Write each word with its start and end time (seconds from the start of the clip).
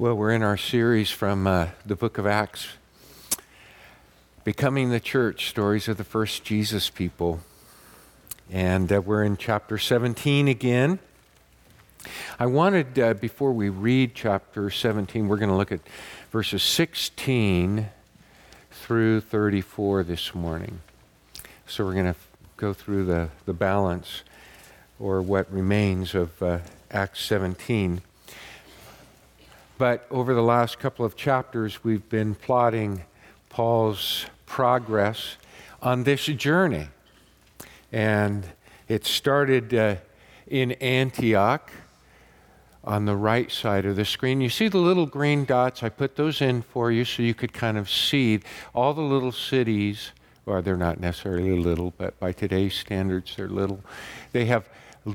Well, 0.00 0.14
we're 0.14 0.30
in 0.30 0.44
our 0.44 0.56
series 0.56 1.10
from 1.10 1.48
uh, 1.48 1.70
the 1.84 1.96
book 1.96 2.18
of 2.18 2.26
Acts, 2.26 2.68
Becoming 4.44 4.90
the 4.90 5.00
Church 5.00 5.48
Stories 5.48 5.88
of 5.88 5.96
the 5.96 6.04
First 6.04 6.44
Jesus 6.44 6.88
People. 6.88 7.40
And 8.48 8.92
uh, 8.92 9.00
we're 9.00 9.24
in 9.24 9.36
chapter 9.36 9.76
17 9.76 10.46
again. 10.46 11.00
I 12.38 12.46
wanted, 12.46 12.96
uh, 12.96 13.14
before 13.14 13.52
we 13.52 13.70
read 13.70 14.14
chapter 14.14 14.70
17, 14.70 15.26
we're 15.26 15.36
going 15.36 15.48
to 15.48 15.56
look 15.56 15.72
at 15.72 15.80
verses 16.30 16.62
16 16.62 17.88
through 18.70 19.20
34 19.22 20.04
this 20.04 20.32
morning. 20.32 20.78
So 21.66 21.84
we're 21.84 21.94
going 21.94 22.14
to 22.14 22.20
go 22.56 22.72
through 22.72 23.06
the, 23.06 23.30
the 23.46 23.52
balance 23.52 24.22
or 25.00 25.20
what 25.22 25.52
remains 25.52 26.14
of 26.14 26.40
uh, 26.40 26.58
Acts 26.92 27.24
17. 27.24 28.02
But 29.78 30.06
over 30.10 30.34
the 30.34 30.42
last 30.42 30.80
couple 30.80 31.04
of 31.04 31.14
chapters, 31.14 31.84
we've 31.84 32.08
been 32.08 32.34
plotting 32.34 33.04
Paul's 33.48 34.26
progress 34.44 35.36
on 35.80 36.02
this 36.02 36.26
journey. 36.26 36.88
And 37.92 38.44
it 38.88 39.06
started 39.06 39.72
uh, 39.72 39.96
in 40.48 40.72
Antioch 40.72 41.70
on 42.82 43.04
the 43.04 43.14
right 43.14 43.52
side 43.52 43.86
of 43.86 43.94
the 43.94 44.04
screen. 44.04 44.40
You 44.40 44.48
see 44.48 44.66
the 44.66 44.78
little 44.78 45.06
green 45.06 45.44
dots? 45.44 45.84
I 45.84 45.90
put 45.90 46.16
those 46.16 46.40
in 46.42 46.62
for 46.62 46.90
you 46.90 47.04
so 47.04 47.22
you 47.22 47.34
could 47.34 47.52
kind 47.52 47.78
of 47.78 47.88
see 47.88 48.40
all 48.74 48.94
the 48.94 49.00
little 49.00 49.32
cities. 49.32 50.10
Well, 50.44 50.60
they're 50.60 50.76
not 50.76 50.98
necessarily 50.98 51.56
little, 51.56 51.92
but 51.96 52.18
by 52.18 52.32
today's 52.32 52.74
standards, 52.74 53.36
they're 53.36 53.48
little. 53.48 53.84
They 54.32 54.46
have 54.46 54.68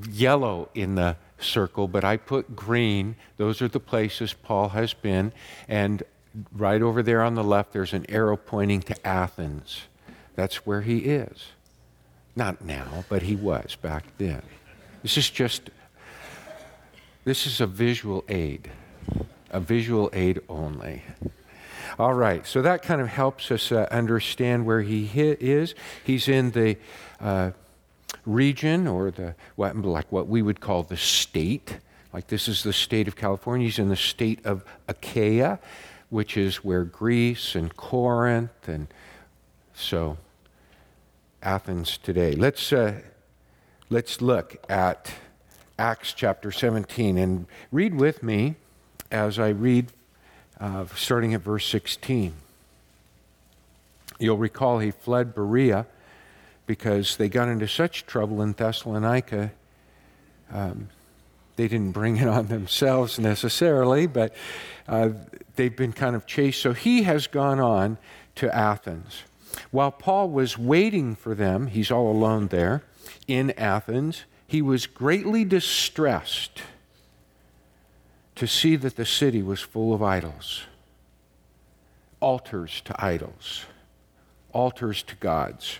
yellow 0.09 0.69
in 0.73 0.95
the 0.95 1.17
circle, 1.43 1.87
but 1.87 2.03
I 2.03 2.17
put 2.17 2.55
green. 2.55 3.15
Those 3.37 3.61
are 3.61 3.67
the 3.67 3.79
places 3.79 4.33
Paul 4.33 4.69
has 4.69 4.93
been. 4.93 5.31
And 5.67 6.03
right 6.51 6.81
over 6.81 7.03
there 7.03 7.21
on 7.21 7.35
the 7.35 7.43
left, 7.43 7.73
there's 7.73 7.93
an 7.93 8.05
arrow 8.09 8.37
pointing 8.37 8.81
to 8.81 9.07
Athens. 9.07 9.83
That's 10.35 10.65
where 10.65 10.81
he 10.81 10.99
is. 10.99 11.47
Not 12.35 12.63
now, 12.63 13.05
but 13.09 13.23
he 13.23 13.35
was 13.35 13.75
back 13.75 14.05
then. 14.17 14.41
This 15.03 15.17
is 15.17 15.29
just, 15.29 15.69
this 17.25 17.45
is 17.45 17.61
a 17.61 17.67
visual 17.67 18.23
aid, 18.27 18.71
a 19.51 19.59
visual 19.59 20.09
aid 20.13 20.41
only. 20.49 21.03
All 21.99 22.13
right, 22.13 22.47
so 22.47 22.63
that 22.63 22.81
kind 22.81 23.01
of 23.01 23.07
helps 23.07 23.51
us 23.51 23.71
uh, 23.71 23.87
understand 23.91 24.65
where 24.65 24.81
he 24.81 25.05
is. 25.13 25.75
He's 26.03 26.27
in 26.27 26.51
the 26.51 26.77
uh, 27.19 27.51
region 28.25 28.87
or 28.87 29.11
the 29.11 29.35
what, 29.55 29.75
like 29.77 30.11
what 30.11 30.27
we 30.27 30.41
would 30.41 30.59
call 30.59 30.83
the 30.83 30.97
state. 30.97 31.77
Like 32.13 32.27
this 32.27 32.47
is 32.47 32.63
the 32.63 32.73
state 32.73 33.07
of 33.07 33.15
California. 33.15 33.65
He's 33.65 33.79
in 33.79 33.89
the 33.89 33.95
state 33.95 34.45
of 34.45 34.63
Achaia, 34.87 35.59
which 36.09 36.37
is 36.37 36.57
where 36.57 36.83
Greece 36.83 37.55
and 37.55 37.75
Corinth 37.75 38.67
and 38.67 38.87
so 39.73 40.17
Athens 41.41 41.97
today. 41.97 42.33
Let's 42.33 42.71
uh, 42.71 43.01
let's 43.89 44.21
look 44.21 44.55
at 44.69 45.11
Acts 45.77 46.13
chapter 46.13 46.51
17 46.51 47.17
and 47.17 47.47
read 47.71 47.95
with 47.95 48.23
me 48.23 48.55
as 49.11 49.37
I 49.39 49.49
read, 49.49 49.91
uh, 50.59 50.85
starting 50.95 51.33
at 51.33 51.41
verse 51.41 51.65
16. 51.67 52.33
You'll 54.19 54.37
recall 54.37 54.79
he 54.79 54.91
fled 54.91 55.35
Berea 55.35 55.85
because 56.65 57.17
they 57.17 57.29
got 57.29 57.47
into 57.47 57.67
such 57.67 58.05
trouble 58.05 58.41
in 58.41 58.53
Thessalonica. 58.53 59.51
Um, 60.51 60.89
they 61.55 61.67
didn't 61.67 61.91
bring 61.91 62.17
it 62.17 62.27
on 62.27 62.47
themselves 62.47 63.19
necessarily, 63.19 64.07
but 64.07 64.33
uh, 64.87 65.09
they've 65.55 65.75
been 65.75 65.93
kind 65.93 66.15
of 66.15 66.25
chased. 66.25 66.61
So 66.61 66.73
he 66.73 67.03
has 67.03 67.27
gone 67.27 67.59
on 67.59 67.97
to 68.35 68.53
Athens. 68.55 69.23
While 69.71 69.91
Paul 69.91 70.29
was 70.29 70.57
waiting 70.57 71.15
for 71.15 71.35
them, 71.35 71.67
he's 71.67 71.91
all 71.91 72.11
alone 72.11 72.47
there 72.47 72.83
in 73.27 73.51
Athens, 73.51 74.23
he 74.47 74.61
was 74.61 74.85
greatly 74.85 75.43
distressed 75.43 76.61
to 78.35 78.47
see 78.47 78.75
that 78.75 78.95
the 78.95 79.05
city 79.05 79.41
was 79.41 79.61
full 79.61 79.93
of 79.93 80.01
idols, 80.01 80.63
altars 82.19 82.81
to 82.81 82.95
idols, 83.03 83.65
altars 84.51 85.03
to 85.03 85.15
gods. 85.15 85.79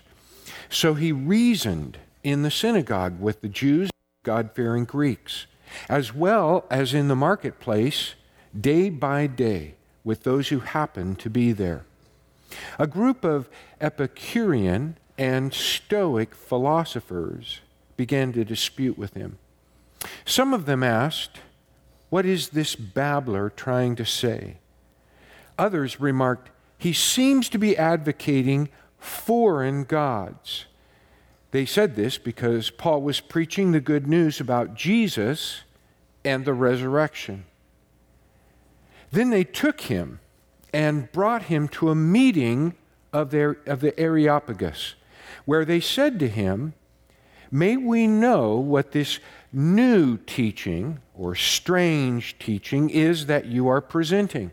So 0.74 0.96
he 0.96 1.12
reasoned 1.12 2.00
in 2.24 2.42
the 2.42 2.50
synagogue 2.50 3.22
with 3.22 3.42
the 3.42 3.48
Jews, 3.48 3.92
God 4.24 4.50
fearing 4.56 4.86
Greeks, 4.86 5.46
as 5.88 6.16
well 6.16 6.66
as 6.72 6.96
in 6.96 7.10
the 7.10 7.16
marketplace, 7.16 8.16
day 8.60 8.90
by 8.90 9.28
day, 9.28 9.76
with 10.04 10.24
those 10.24 10.48
who 10.48 10.62
happened 10.62 11.20
to 11.20 11.30
be 11.30 11.52
there. 11.52 11.86
A 12.80 12.88
group 12.88 13.24
of 13.24 13.50
Epicurean 13.80 14.98
and 15.16 15.54
Stoic 15.54 16.34
philosophers 16.34 17.62
began 17.96 18.34
to 18.34 18.44
dispute 18.44 18.98
with 18.98 19.14
him. 19.14 19.38
Some 20.26 20.56
of 20.56 20.66
them 20.66 20.82
asked, 20.82 21.40
What 22.10 22.26
is 22.26 22.50
this 22.50 22.76
babbler 22.76 23.52
trying 23.52 23.96
to 23.98 24.06
say? 24.06 24.58
Others 25.56 26.00
remarked, 26.00 26.50
He 26.80 26.94
seems 26.94 27.48
to 27.50 27.60
be 27.60 27.78
advocating 27.78 28.70
foreign 29.04 29.84
gods. 29.84 30.66
They 31.52 31.66
said 31.66 31.96
this 31.96 32.18
because 32.18 32.70
Paul 32.70 33.02
was 33.02 33.20
preaching 33.20 33.72
the 33.72 33.80
good 33.80 34.08
news 34.08 34.40
about 34.40 34.74
Jesus 34.74 35.62
and 36.26 36.46
the 36.46 36.54
resurrection. 36.54 37.46
Then 39.12 39.30
they 39.30 39.44
took 39.44 39.82
him 39.82 40.20
and 40.74 41.12
brought 41.12 41.44
him 41.44 41.68
to 41.70 41.90
a 41.90 41.96
meeting 41.96 42.74
of, 43.12 43.30
their, 43.30 43.58
of 43.68 43.82
the 43.82 43.98
Areopagus, 44.00 44.96
where 45.46 45.66
they 45.66 45.80
said 45.80 46.18
to 46.20 46.28
him, 46.28 46.74
May 47.52 47.78
we 47.78 48.08
know 48.08 48.56
what 48.56 48.94
this 48.94 49.20
new 49.52 50.18
teaching 50.18 51.00
or 51.14 51.36
strange 51.36 52.40
teaching 52.40 52.90
is 52.90 53.28
that 53.28 53.46
you 53.46 53.68
are 53.68 53.82
presenting. 53.82 54.50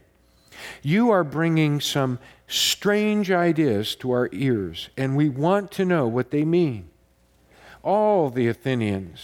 You 0.82 1.10
are 1.10 1.24
bringing 1.24 1.80
some 1.80 2.18
strange 2.46 3.30
ideas 3.30 3.94
to 3.96 4.10
our 4.10 4.28
ears, 4.32 4.90
and 4.96 5.16
we 5.16 5.28
want 5.28 5.70
to 5.72 5.84
know 5.84 6.06
what 6.06 6.30
they 6.30 6.44
mean. 6.44 6.88
All 7.82 8.30
the 8.30 8.48
Athenians 8.48 9.20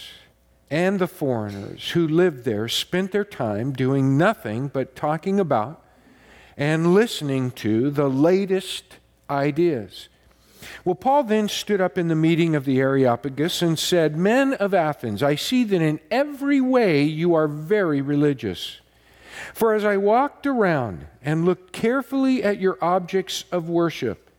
and 0.69 0.99
the 0.99 1.07
foreigners 1.07 1.91
who 1.91 2.07
lived 2.07 2.43
there 2.43 2.67
spent 2.67 3.11
their 3.11 3.25
time 3.25 3.71
doing 3.73 4.17
nothing 4.17 4.67
but 4.67 4.95
talking 4.95 5.39
about 5.39 5.83
and 6.57 6.93
listening 6.93 7.51
to 7.51 7.91
the 7.91 8.09
latest 8.09 8.97
ideas. 9.29 10.09
Well, 10.83 10.95
Paul 10.95 11.23
then 11.23 11.49
stood 11.49 11.79
up 11.79 11.97
in 11.97 12.07
the 12.07 12.15
meeting 12.15 12.55
of 12.55 12.65
the 12.65 12.79
Areopagus 12.79 13.61
and 13.61 13.77
said, 13.77 14.17
Men 14.17 14.53
of 14.55 14.73
Athens, 14.73 15.21
I 15.21 15.35
see 15.35 15.63
that 15.65 15.81
in 15.81 15.99
every 16.09 16.59
way 16.59 17.03
you 17.03 17.35
are 17.35 17.47
very 17.47 18.01
religious. 18.01 18.81
For 19.53 19.73
as 19.73 19.83
I 19.83 19.97
walked 19.97 20.45
around 20.45 21.07
and 21.21 21.45
looked 21.45 21.73
carefully 21.73 22.43
at 22.43 22.59
your 22.59 22.77
objects 22.81 23.45
of 23.51 23.69
worship, 23.69 24.29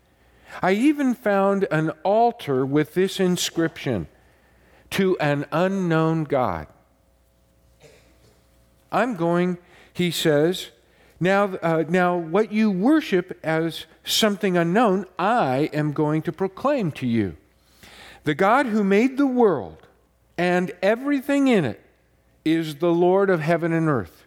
I 0.62 0.72
even 0.72 1.14
found 1.14 1.66
an 1.70 1.91
altar 2.03 2.64
with 2.64 2.94
this 2.94 3.20
inscription 3.20 4.09
To 4.91 5.19
an 5.19 5.44
unknown 5.53 6.25
God. 6.25 6.66
I'm 8.91 9.16
going, 9.16 9.59
he 9.92 10.10
says, 10.10 10.70
now, 11.20 11.56
uh, 11.56 11.84
now 11.88 12.16
what 12.16 12.53
you 12.53 12.70
worship 12.70 13.38
as 13.42 13.86
something 14.04 14.56
unknown, 14.56 15.04
I 15.19 15.69
am 15.72 15.92
going 15.92 16.22
to 16.22 16.32
proclaim 16.32 16.92
to 16.92 17.06
you. 17.06 17.36
The 18.25 18.34
God 18.34 18.66
who 18.66 18.84
made 18.84 19.19
the 19.19 19.26
world 19.26 19.86
and 20.38 20.72
everything 20.80 21.48
in 21.48 21.65
it 21.65 21.84
is 22.44 22.76
the 22.76 22.92
Lord 22.92 23.30
of 23.30 23.41
heaven 23.41 23.72
and 23.72 23.88
earth 23.88 24.17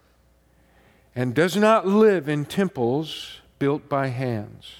and 1.14 1.34
does 1.34 1.56
not 1.56 1.86
live 1.86 2.28
in 2.28 2.44
temples 2.44 3.40
built 3.58 3.88
by 3.88 4.08
hands. 4.08 4.72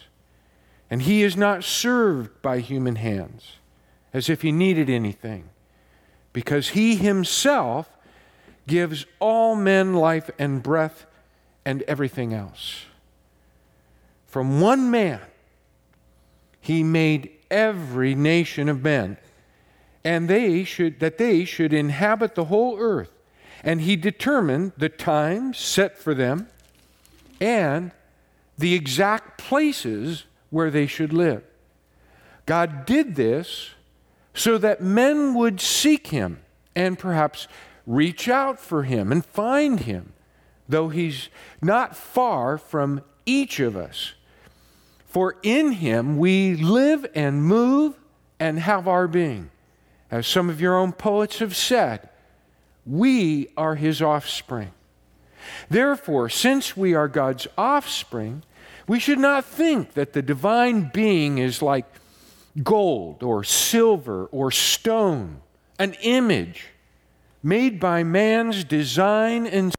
And 0.91 1.03
he 1.03 1.23
is 1.23 1.37
not 1.37 1.65
served 1.65 2.43
by 2.43 2.61
human 2.61 2.97
hands 2.97 3.57
as 4.13 4.29
if 4.29 4.43
he 4.43 4.53
needed 4.53 4.91
anything, 4.91 5.49
because 6.33 6.71
he 6.71 6.97
himself 6.97 7.89
gives 8.67 9.07
all 9.19 9.57
men 9.57 9.95
life 9.95 10.31
and 10.39 10.63
breath 10.63 11.07
and 11.65 11.83
everything 11.83 12.35
else. 12.35 12.85
From 14.27 14.61
one 14.61 14.91
man, 14.91 15.21
he 16.61 16.83
made 16.83 17.31
every 17.51 18.15
nation 18.15 18.69
of 18.69 18.83
men, 18.83 19.17
and 20.05 20.29
they 20.29 20.65
should, 20.65 21.01
that 21.01 21.19
they 21.19 21.45
should 21.45 21.73
inhabit 21.73 22.35
the 22.35 22.47
whole 22.47 22.79
earth 22.79 23.13
and 23.63 23.83
he 23.83 23.97
determined 23.97 24.73
the 24.77 24.89
times 24.89 25.59
set 25.59 25.97
for 25.97 26.15
them 26.15 26.49
and 27.41 27.93
the 28.59 28.75
exact 28.75 29.39
places 29.39 30.25
where 30.51 30.71
they 30.71 30.87
should 30.87 31.13
live. 31.13 31.43
God 32.47 32.85
did 32.87 33.15
this 33.15 33.71
so 34.35 34.59
that 34.59 34.83
men 34.83 35.35
would 35.35 35.61
seek 35.61 36.09
him 36.09 36.41
and 36.75 36.99
perhaps 36.99 37.49
reach 37.87 38.29
out 38.29 38.59
for 38.59 38.85
him 38.85 39.13
and 39.13 39.25
find 39.25 39.81
him 39.81 40.13
though 40.69 40.89
he's 40.89 41.29
not 41.61 41.97
far 41.97 42.59
from 42.59 43.03
each 43.27 43.61
of 43.61 43.77
us. 43.77 44.15
For 45.05 45.37
in 45.43 45.73
him 45.73 46.19
we 46.19 46.57
live 46.57 47.07
and 47.15 47.45
move 47.45 47.95
and 48.41 48.59
have 48.59 48.89
our 48.89 49.07
being. 49.07 49.51
As 50.11 50.27
some 50.27 50.51
of 50.51 50.61
your 50.61 50.77
own 50.77 50.93
poets 50.93 51.39
have 51.39 51.55
said, 51.55 52.09
we 52.85 53.49
are 53.57 53.75
his 53.75 54.03
offspring. 54.03 54.73
Therefore, 55.69 56.29
since 56.29 56.77
we 56.77 56.95
are 56.95 57.09
God's 57.09 57.47
offspring, 57.57 58.43
we 58.87 58.99
should 58.99 59.19
not 59.19 59.45
think 59.45 59.95
that 59.95 60.13
the 60.13 60.23
divine 60.23 60.91
being 60.93 61.39
is 61.39 61.63
like 61.63 61.87
gold 62.63 63.23
or 63.23 63.45
silver 63.45 64.27
or 64.27 64.51
stone, 64.51 65.41
an 65.79 65.95
image 66.03 66.69
made 67.43 67.81
by 67.81 68.03
man's 68.03 68.65
design 68.65 69.47
and 69.47 69.75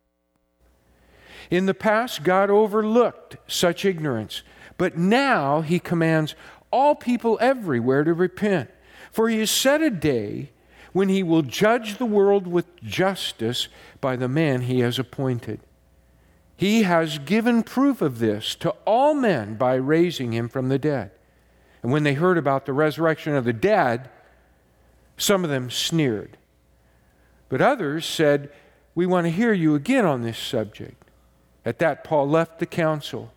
in 1.54 1.68
the 1.68 1.76
past, 1.76 2.24
God 2.24 2.50
overlooked 2.50 3.38
such 3.48 3.86
ignorance, 3.86 4.42
but 4.80 4.98
now 4.98 5.62
he 5.62 5.78
commands 5.78 6.34
all 6.72 6.96
people 6.96 7.38
everywhere 7.40 8.04
to 8.04 8.12
repent. 8.12 8.72
For 9.12 9.30
he 9.30 9.38
has 9.38 9.52
set 9.52 9.80
a 9.80 9.92
day 9.92 10.50
when 10.94 11.10
he 11.10 11.24
will 11.24 11.42
judge 11.42 11.98
the 11.98 12.06
world 12.06 12.48
with 12.48 12.82
justice 12.82 13.68
by 14.00 14.16
the 14.16 14.28
man 14.28 14.62
he 14.62 14.80
has 14.80 14.98
appointed. 14.98 15.60
He 16.56 16.84
has 16.84 17.18
given 17.18 17.64
proof 17.64 18.02
of 18.02 18.20
this 18.20 18.56
to 18.56 18.70
all 18.86 19.14
men 19.14 19.56
by 19.56 19.74
raising 19.74 20.32
him 20.32 20.48
from 20.48 20.70
the 20.70 20.80
dead. 20.80 21.12
And 21.82 21.92
when 21.92 22.04
they 22.04 22.14
heard 22.14 22.38
about 22.38 22.66
the 22.66 22.74
resurrection 22.74 23.36
of 23.36 23.44
the 23.44 23.54
dead, 23.54 24.10
some 25.18 25.44
of 25.44 25.50
them 25.50 25.70
sneered. 25.70 26.38
But 27.50 27.62
others 27.62 28.06
said, 28.06 28.52
We 28.96 29.06
want 29.06 29.26
to 29.26 29.32
hear 29.32 29.52
you 29.52 29.76
again 29.76 30.06
on 30.06 30.22
this 30.22 30.38
subject. 30.38 31.04
At 31.66 31.80
that, 31.80 32.04
Paul 32.04 32.30
left 32.30 32.60
the 32.60 32.66
council. 32.66 33.34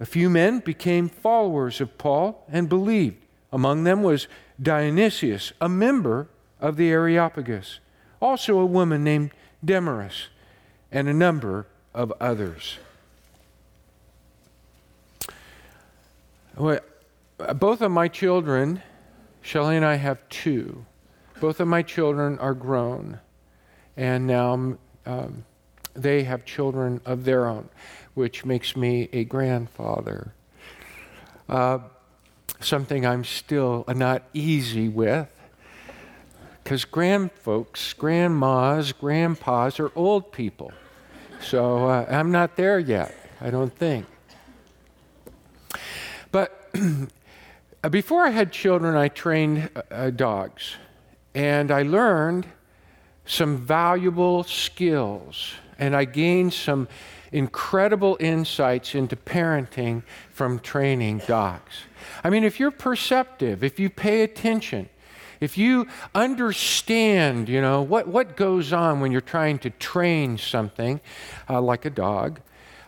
A 0.00 0.06
few 0.06 0.28
men 0.28 0.60
became 0.60 1.08
followers 1.08 1.80
of 1.80 1.98
Paul 1.98 2.44
and 2.50 2.68
believed. 2.68 3.18
Among 3.52 3.84
them 3.84 4.02
was 4.02 4.26
Dionysius, 4.60 5.52
a 5.60 5.68
member 5.68 6.28
of 6.62 6.76
the 6.76 6.90
Areopagus, 6.90 7.80
also 8.20 8.58
a 8.58 8.64
woman 8.64 9.02
named 9.04 9.32
Damaris, 9.62 10.28
and 10.92 11.08
a 11.08 11.12
number 11.12 11.66
of 11.92 12.12
others. 12.20 12.78
Both 16.56 17.80
of 17.80 17.90
my 17.90 18.08
children, 18.08 18.80
Shelley 19.40 19.76
and 19.76 19.84
I 19.84 19.96
have 19.96 20.26
two. 20.28 20.86
Both 21.40 21.58
of 21.58 21.66
my 21.66 21.82
children 21.82 22.38
are 22.38 22.54
grown, 22.54 23.18
and 23.96 24.28
now 24.28 24.76
um, 25.04 25.44
they 25.94 26.22
have 26.22 26.44
children 26.44 27.00
of 27.04 27.24
their 27.24 27.46
own, 27.46 27.68
which 28.14 28.44
makes 28.44 28.76
me 28.76 29.08
a 29.12 29.24
grandfather. 29.24 30.32
Uh, 31.48 31.80
something 32.60 33.04
I'm 33.04 33.24
still 33.24 33.84
not 33.88 34.22
easy 34.32 34.88
with. 34.88 35.41
Because 36.62 36.84
grandfolks, 36.84 37.96
grandmas, 37.96 38.92
grandpas 38.92 39.80
are 39.80 39.90
old 39.96 40.32
people. 40.32 40.72
So 41.40 41.88
uh, 41.88 42.06
I'm 42.08 42.30
not 42.30 42.56
there 42.56 42.78
yet, 42.78 43.14
I 43.40 43.50
don't 43.50 43.74
think. 43.76 44.06
But 46.30 46.72
before 47.90 48.24
I 48.24 48.30
had 48.30 48.52
children, 48.52 48.96
I 48.96 49.08
trained 49.08 49.70
uh, 49.90 50.10
dogs. 50.10 50.76
And 51.34 51.70
I 51.70 51.82
learned 51.82 52.46
some 53.24 53.56
valuable 53.56 54.44
skills 54.44 55.54
and 55.78 55.96
I 55.96 56.04
gained 56.04 56.52
some 56.52 56.88
incredible 57.32 58.16
insights 58.20 58.94
into 58.94 59.16
parenting 59.16 60.02
from 60.30 60.58
training 60.58 61.22
dogs. 61.26 61.72
I 62.22 62.30
mean, 62.30 62.44
if 62.44 62.60
you're 62.60 62.70
perceptive, 62.70 63.64
if 63.64 63.80
you 63.80 63.88
pay 63.88 64.22
attention, 64.22 64.88
if 65.42 65.58
you 65.58 65.86
understand, 66.14 67.48
you 67.48 67.60
know, 67.60 67.82
what, 67.82 68.06
what 68.06 68.36
goes 68.36 68.72
on 68.72 69.00
when 69.00 69.10
you're 69.10 69.20
trying 69.20 69.58
to 69.58 69.70
train 69.70 70.38
something 70.38 71.00
uh, 71.50 71.60
like 71.60 71.84
a 71.84 71.90
dog, 71.90 72.40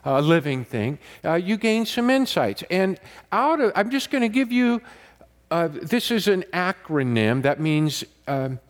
a 0.05 0.23
living 0.23 0.65
thing, 0.65 0.99
uh, 1.25 1.35
you 1.35 1.56
gain 1.56 1.85
some 1.85 2.11
insights. 2.11 2.62
And 2.71 3.01
out 3.33 3.61
of, 3.61 3.73
I'm 3.75 3.91
just 3.91 4.11
going 4.11 4.23
to 4.23 4.29
give 4.29 4.53
you, 4.53 4.81
uh, 5.51 5.69
this 5.69 6.11
is 6.11 6.29
an 6.29 6.45
acronym 6.53 7.43
that 7.43 7.59
means 7.59 8.05
um, 8.29 8.61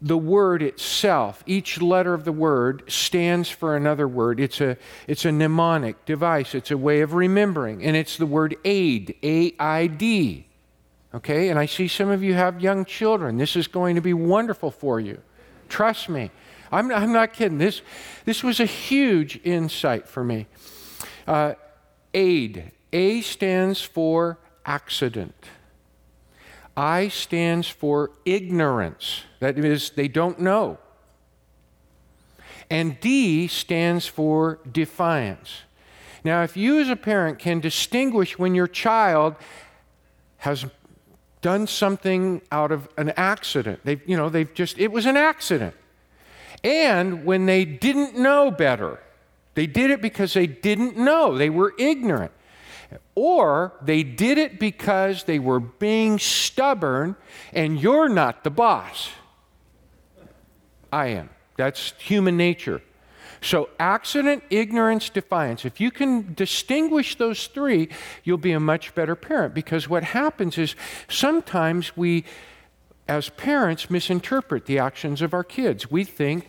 the 0.00 0.16
word 0.16 0.62
itself, 0.62 1.42
each 1.46 1.82
letter 1.82 2.14
of 2.14 2.24
the 2.24 2.32
word 2.32 2.90
stands 2.90 3.50
for 3.50 3.76
another 3.76 4.08
word. 4.08 4.40
It's 4.40 4.60
a, 4.60 4.78
it's 5.06 5.26
a 5.26 5.32
mnemonic 5.32 6.06
device, 6.06 6.54
it's 6.54 6.70
a 6.70 6.78
way 6.78 7.02
of 7.02 7.12
remembering, 7.12 7.84
and 7.84 7.94
it's 7.96 8.16
the 8.16 8.26
word 8.26 8.56
aid, 8.64 9.14
A 9.22 9.52
I 9.58 9.86
D. 9.86 10.46
Okay, 11.12 11.48
and 11.48 11.58
I 11.58 11.66
see 11.66 11.88
some 11.88 12.08
of 12.08 12.22
you 12.22 12.34
have 12.34 12.60
young 12.60 12.84
children. 12.84 13.36
This 13.36 13.56
is 13.56 13.66
going 13.66 13.96
to 13.96 14.00
be 14.00 14.14
wonderful 14.14 14.70
for 14.70 15.00
you. 15.00 15.20
Trust 15.68 16.08
me. 16.08 16.30
I'm, 16.70 16.92
I'm 16.92 17.12
not 17.12 17.32
kidding. 17.32 17.58
This, 17.58 17.82
this 18.24 18.44
was 18.44 18.60
a 18.60 18.64
huge 18.64 19.40
insight 19.42 20.08
for 20.08 20.22
me. 20.22 20.46
Uh, 21.26 21.54
aid. 22.14 22.70
A 22.92 23.22
stands 23.22 23.82
for 23.82 24.38
accident. 24.64 25.34
I 26.76 27.08
stands 27.08 27.68
for 27.68 28.12
ignorance. 28.24 29.22
That 29.40 29.58
is, 29.58 29.90
they 29.90 30.08
don't 30.08 30.38
know. 30.38 30.78
And 32.70 33.00
D 33.00 33.48
stands 33.48 34.06
for 34.06 34.60
defiance. 34.70 35.62
Now, 36.22 36.42
if 36.42 36.56
you 36.56 36.80
as 36.80 36.88
a 36.88 36.96
parent 36.96 37.38
can 37.38 37.58
distinguish 37.58 38.38
when 38.38 38.54
your 38.54 38.68
child 38.68 39.34
has 40.38 40.66
done 41.42 41.66
something 41.66 42.42
out 42.52 42.72
of 42.72 42.88
an 42.96 43.10
accident, 43.10 43.80
they've, 43.84 44.00
you 44.06 44.16
know, 44.16 44.28
they've 44.28 44.52
just, 44.54 44.78
it 44.78 44.92
was 44.92 45.06
an 45.06 45.16
accident. 45.16 45.74
And 46.62 47.24
when 47.24 47.46
they 47.46 47.64
didn't 47.64 48.18
know 48.18 48.50
better, 48.50 49.00
they 49.54 49.66
did 49.66 49.90
it 49.90 50.00
because 50.02 50.34
they 50.34 50.46
didn't 50.46 50.96
know, 50.96 51.36
they 51.36 51.50
were 51.50 51.74
ignorant. 51.78 52.32
Or 53.14 53.72
they 53.82 54.02
did 54.02 54.38
it 54.38 54.58
because 54.58 55.24
they 55.24 55.38
were 55.38 55.60
being 55.60 56.18
stubborn 56.18 57.16
and 57.52 57.80
you're 57.80 58.08
not 58.08 58.44
the 58.44 58.50
boss. 58.50 59.10
I 60.92 61.08
am. 61.08 61.30
That's 61.56 61.92
human 61.98 62.36
nature. 62.36 62.82
So, 63.42 63.70
accident, 63.78 64.42
ignorance, 64.50 65.08
defiance. 65.08 65.64
If 65.64 65.80
you 65.80 65.90
can 65.90 66.34
distinguish 66.34 67.16
those 67.16 67.46
three, 67.46 67.88
you'll 68.22 68.38
be 68.38 68.52
a 68.52 68.60
much 68.60 68.94
better 68.94 69.14
parent 69.14 69.54
because 69.54 69.88
what 69.88 70.04
happens 70.04 70.58
is 70.58 70.74
sometimes 71.08 71.96
we, 71.96 72.24
as 73.08 73.30
parents, 73.30 73.88
misinterpret 73.88 74.66
the 74.66 74.78
actions 74.78 75.22
of 75.22 75.32
our 75.32 75.44
kids. 75.44 75.90
We 75.90 76.04
think 76.04 76.48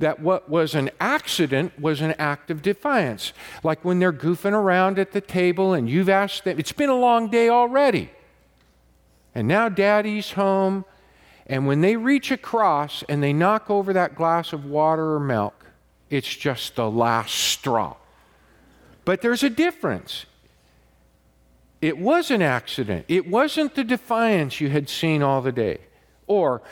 that 0.00 0.20
what 0.20 0.48
was 0.50 0.74
an 0.74 0.90
accident 1.00 1.78
was 1.80 2.02
an 2.02 2.12
act 2.18 2.50
of 2.50 2.60
defiance. 2.60 3.32
Like 3.64 3.84
when 3.84 3.98
they're 3.98 4.12
goofing 4.12 4.52
around 4.52 4.98
at 4.98 5.12
the 5.12 5.20
table 5.22 5.72
and 5.72 5.88
you've 5.88 6.10
asked 6.10 6.44
them, 6.44 6.58
it's 6.58 6.72
been 6.72 6.90
a 6.90 6.94
long 6.94 7.30
day 7.30 7.48
already. 7.48 8.10
And 9.34 9.48
now 9.48 9.68
daddy's 9.68 10.32
home 10.32 10.84
and 11.48 11.66
when 11.66 11.80
they 11.80 11.96
reach 11.96 12.30
across 12.30 13.02
and 13.08 13.22
they 13.22 13.32
knock 13.32 13.70
over 13.70 13.92
that 13.94 14.14
glass 14.14 14.52
of 14.52 14.66
water 14.66 15.14
or 15.14 15.20
milk, 15.20 15.57
it's 16.10 16.34
just 16.34 16.76
the 16.76 16.90
last 16.90 17.34
straw. 17.34 17.96
But 19.04 19.22
there's 19.22 19.42
a 19.42 19.50
difference. 19.50 20.26
It 21.80 21.98
was 21.98 22.30
an 22.30 22.42
accident. 22.42 23.04
It 23.08 23.28
wasn't 23.28 23.74
the 23.74 23.84
defiance 23.84 24.60
you 24.60 24.68
had 24.70 24.88
seen 24.88 25.22
all 25.22 25.40
the 25.40 25.52
day. 25.52 25.78
Or 26.26 26.62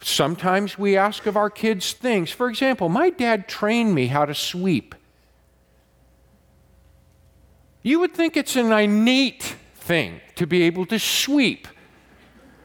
sometimes 0.00 0.78
we 0.78 0.96
ask 0.96 1.26
of 1.26 1.36
our 1.36 1.50
kids 1.50 1.92
things. 1.92 2.30
For 2.30 2.48
example, 2.48 2.88
my 2.88 3.10
dad 3.10 3.48
trained 3.48 3.94
me 3.94 4.06
how 4.06 4.24
to 4.24 4.34
sweep. 4.34 4.94
You 7.82 8.00
would 8.00 8.14
think 8.14 8.36
it's 8.36 8.56
an 8.56 8.72
innate 8.72 9.56
thing 9.74 10.20
to 10.34 10.46
be 10.46 10.62
able 10.62 10.86
to 10.86 10.98
sweep. 10.98 11.68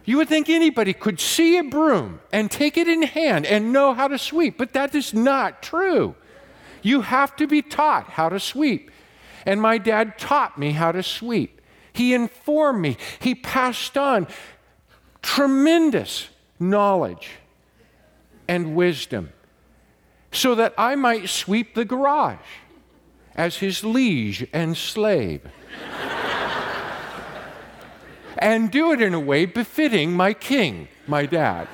You 0.03 0.17
would 0.17 0.29
think 0.29 0.49
anybody 0.49 0.93
could 0.93 1.19
see 1.19 1.57
a 1.57 1.63
broom 1.63 2.21
and 2.31 2.49
take 2.49 2.77
it 2.77 2.87
in 2.87 3.03
hand 3.03 3.45
and 3.45 3.71
know 3.71 3.93
how 3.93 4.07
to 4.07 4.17
sweep, 4.17 4.57
but 4.57 4.73
that 4.73 4.95
is 4.95 5.13
not 5.13 5.61
true. 5.61 6.15
You 6.81 7.01
have 7.01 7.35
to 7.35 7.47
be 7.47 7.61
taught 7.61 8.09
how 8.09 8.29
to 8.29 8.39
sweep. 8.39 8.89
And 9.45 9.61
my 9.61 9.77
dad 9.77 10.17
taught 10.17 10.57
me 10.57 10.71
how 10.71 10.91
to 10.91 11.03
sweep. 11.03 11.61
He 11.93 12.13
informed 12.13 12.81
me, 12.81 12.97
he 13.19 13.35
passed 13.35 13.97
on 13.97 14.27
tremendous 15.21 16.29
knowledge 16.59 17.29
and 18.47 18.75
wisdom 18.75 19.31
so 20.31 20.55
that 20.55 20.73
I 20.77 20.95
might 20.95 21.29
sweep 21.29 21.75
the 21.75 21.85
garage 21.85 22.37
as 23.35 23.57
his 23.57 23.83
liege 23.83 24.47
and 24.53 24.75
slave 24.75 25.41
and 28.37 28.71
do 28.71 28.91
it 28.91 29.01
in 29.01 29.13
a 29.13 29.19
way 29.19 29.45
befitting 29.45 30.13
my 30.13 30.33
king, 30.33 30.87
my 31.07 31.25
dad. 31.25 31.67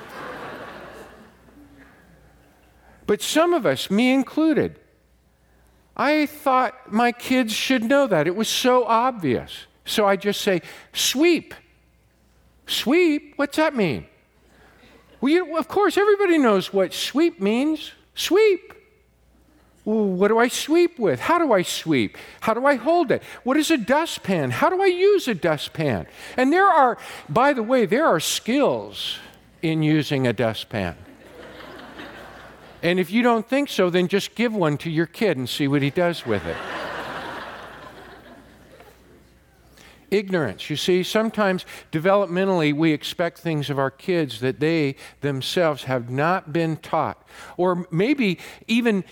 but 3.05 3.21
some 3.21 3.53
of 3.53 3.65
us, 3.65 3.89
me 3.89 4.13
included, 4.13 4.79
I 5.95 6.27
thought 6.27 6.91
my 6.91 7.11
kids 7.11 7.53
should 7.53 7.83
know 7.83 8.05
that. 8.07 8.27
It 8.27 8.35
was 8.35 8.47
so 8.47 8.85
obvious. 8.85 9.65
So 9.85 10.05
I 10.05 10.15
just 10.15 10.41
say, 10.41 10.61
sweep. 10.93 11.55
Sweep? 12.67 13.33
What's 13.37 13.57
that 13.57 13.75
mean? 13.75 14.05
Well, 15.21 15.33
you, 15.33 15.57
of 15.57 15.67
course, 15.67 15.97
everybody 15.97 16.37
knows 16.37 16.71
what 16.71 16.93
sweep 16.93 17.41
means. 17.41 17.93
Sweep. 18.13 18.73
Well, 19.87 20.03
what 20.03 20.27
do 20.27 20.37
I 20.37 20.49
sweep 20.49 20.99
with? 20.99 21.21
How 21.21 21.39
do 21.39 21.53
I 21.53 21.61
sweep? 21.61 22.17
How 22.41 22.53
do 22.53 22.65
I 22.65 22.75
hold 22.75 23.09
it? 23.09 23.23
What 23.45 23.55
is 23.55 23.71
a 23.71 23.77
dustpan? 23.77 24.51
How 24.51 24.69
do 24.69 24.81
I 24.81 24.87
use 24.87 25.29
a 25.29 25.33
dustpan? 25.33 26.07
And 26.35 26.51
there 26.51 26.67
are, 26.67 26.97
by 27.29 27.53
the 27.53 27.63
way, 27.63 27.85
there 27.85 28.05
are 28.05 28.19
skills 28.19 29.17
in 29.61 29.83
using 29.83 30.27
a 30.27 30.33
dustpan. 30.33 30.97
and 32.83 32.99
if 32.99 33.11
you 33.11 33.21
don't 33.21 33.47
think 33.47 33.69
so, 33.69 33.89
then 33.89 34.09
just 34.09 34.35
give 34.35 34.53
one 34.53 34.77
to 34.79 34.89
your 34.89 35.05
kid 35.05 35.37
and 35.37 35.47
see 35.47 35.69
what 35.69 35.81
he 35.81 35.89
does 35.89 36.25
with 36.25 36.45
it. 36.45 36.57
ignorance. 40.11 40.69
You 40.69 40.75
see, 40.75 41.03
sometimes 41.03 41.65
developmentally 41.91 42.73
we 42.73 42.91
expect 42.91 43.39
things 43.39 43.69
of 43.69 43.79
our 43.79 43.91
kids 43.91 44.39
that 44.41 44.59
they 44.59 44.95
themselves 45.21 45.83
have 45.83 46.09
not 46.09 46.51
been 46.51 46.77
taught, 46.77 47.25
or 47.57 47.87
maybe 47.91 48.39
even, 48.67 49.03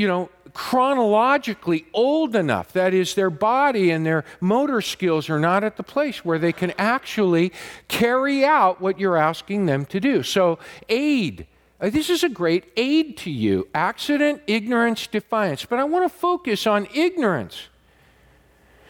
you 0.00 0.08
know, 0.08 0.30
chronologically 0.54 1.84
old 1.92 2.34
enough. 2.34 2.72
That 2.72 2.94
is, 2.94 3.14
their 3.14 3.28
body 3.28 3.90
and 3.90 4.06
their 4.06 4.24
motor 4.40 4.80
skills 4.80 5.28
are 5.28 5.38
not 5.38 5.62
at 5.62 5.76
the 5.76 5.82
place 5.82 6.24
where 6.24 6.38
they 6.38 6.52
can 6.52 6.72
actually 6.78 7.52
carry 7.86 8.42
out 8.42 8.80
what 8.80 8.98
you're 8.98 9.18
asking 9.18 9.66
them 9.66 9.84
to 9.84 10.00
do. 10.00 10.22
So, 10.22 10.58
aid. 10.88 11.46
Uh, 11.82 11.90
this 11.90 12.08
is 12.08 12.24
a 12.24 12.30
great 12.30 12.64
aid 12.78 13.18
to 13.18 13.30
you 13.30 13.68
accident, 13.74 14.40
ignorance, 14.46 15.06
defiance. 15.06 15.66
But 15.66 15.78
I 15.78 15.84
want 15.84 16.10
to 16.10 16.18
focus 16.18 16.66
on 16.66 16.88
ignorance 16.94 17.68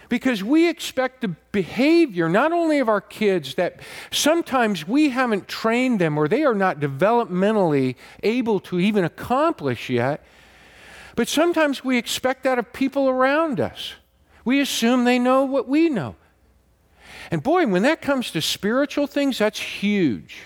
because 0.09 0.45
we 0.45 0.69
expect 0.69 1.23
the 1.23 1.35
behavior 1.51 2.29
not 2.29 2.53
only 2.53 2.79
of 2.79 2.89
our 2.89 3.01
kids 3.01 3.57
that 3.57 3.81
sometimes 4.13 4.87
we 4.87 5.09
haven't 5.09 5.49
trained 5.49 6.01
them 6.01 6.17
or 6.17 6.29
they 6.29 6.45
are 6.45 6.55
not 6.55 6.79
developmentally 6.79 7.97
able 8.23 8.61
to 8.61 8.79
even 8.79 9.03
accomplish 9.03 9.91
yet, 9.91 10.25
but 11.21 11.29
sometimes 11.29 11.85
we 11.85 11.99
expect 11.99 12.45
that 12.45 12.59
of 12.59 12.73
people 12.73 13.07
around 13.07 13.61
us. 13.61 13.93
We 14.43 14.59
assume 14.59 15.05
they 15.05 15.19
know 15.19 15.45
what 15.45 15.69
we 15.69 15.91
know. 15.91 16.17
And 17.31 17.43
boy, 17.43 17.67
when 17.67 17.83
that 17.83 18.01
comes 18.01 18.31
to 18.31 18.41
spiritual 18.41 19.07
things, 19.07 19.37
that's 19.37 19.61
huge. 19.61 20.39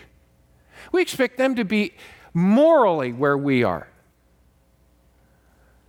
We 0.90 1.00
expect 1.00 1.38
them 1.38 1.54
to 1.54 1.64
be 1.64 1.92
morally 2.32 3.12
where 3.12 3.38
we 3.38 3.62
are 3.62 3.86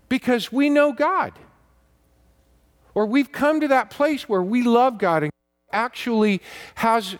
because 0.08 0.52
we 0.52 0.70
know 0.70 0.94
God. 0.94 1.34
Or 2.94 3.08
we've 3.08 3.32
come 3.32 3.62
to 3.62 3.68
that 3.70 3.90
place 3.90 4.30
where 4.30 4.44
we 4.44 4.62
love 4.62 5.00
God 5.00 5.24
and 5.24 5.32
actually 5.72 6.44
has 6.76 7.16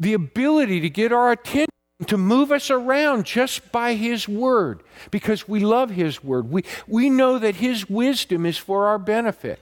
the 0.00 0.14
ability 0.14 0.80
to 0.80 0.90
get 0.90 1.12
our 1.12 1.30
attention, 1.30 1.68
to 2.06 2.18
move 2.18 2.50
us 2.50 2.70
around 2.70 3.24
just 3.24 3.70
by 3.70 3.94
His 3.94 4.28
Word, 4.28 4.82
because 5.10 5.48
we 5.48 5.60
love 5.60 5.90
His 5.90 6.24
Word. 6.24 6.50
We, 6.50 6.64
we 6.86 7.08
know 7.08 7.38
that 7.38 7.56
His 7.56 7.88
wisdom 7.88 8.46
is 8.46 8.58
for 8.58 8.86
our 8.86 8.98
benefit. 8.98 9.60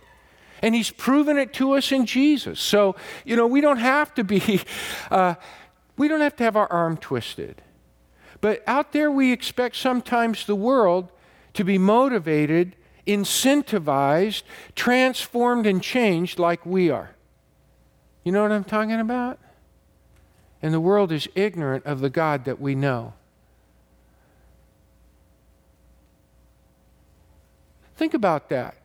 And 0.62 0.74
He's 0.74 0.90
proven 0.90 1.36
it 1.38 1.52
to 1.54 1.72
us 1.72 1.92
in 1.92 2.06
Jesus. 2.06 2.60
So, 2.60 2.96
you 3.24 3.36
know, 3.36 3.46
we 3.46 3.60
don't 3.60 3.78
have 3.78 4.14
to 4.14 4.24
be, 4.24 4.60
uh, 5.10 5.34
we 5.96 6.08
don't 6.08 6.20
have 6.20 6.36
to 6.36 6.44
have 6.44 6.56
our 6.56 6.70
arm 6.72 6.96
twisted. 6.96 7.62
But 8.40 8.62
out 8.66 8.92
there, 8.92 9.10
we 9.10 9.32
expect 9.32 9.76
sometimes 9.76 10.46
the 10.46 10.56
world 10.56 11.12
to 11.54 11.64
be 11.64 11.78
motivated 11.78 12.76
incentivized, 13.06 14.42
transformed, 14.74 15.66
and 15.66 15.82
changed 15.82 16.38
like 16.38 16.64
we 16.64 16.90
are. 16.90 17.10
You 18.24 18.32
know 18.32 18.42
what 18.42 18.52
I'm 18.52 18.64
talking 18.64 19.00
about? 19.00 19.38
And 20.62 20.72
the 20.72 20.80
world 20.80 21.10
is 21.10 21.28
ignorant 21.34 21.84
of 21.84 22.00
the 22.00 22.10
God 22.10 22.44
that 22.44 22.60
we 22.60 22.74
know. 22.74 23.14
Think 27.96 28.14
about 28.14 28.48
that. 28.48 28.76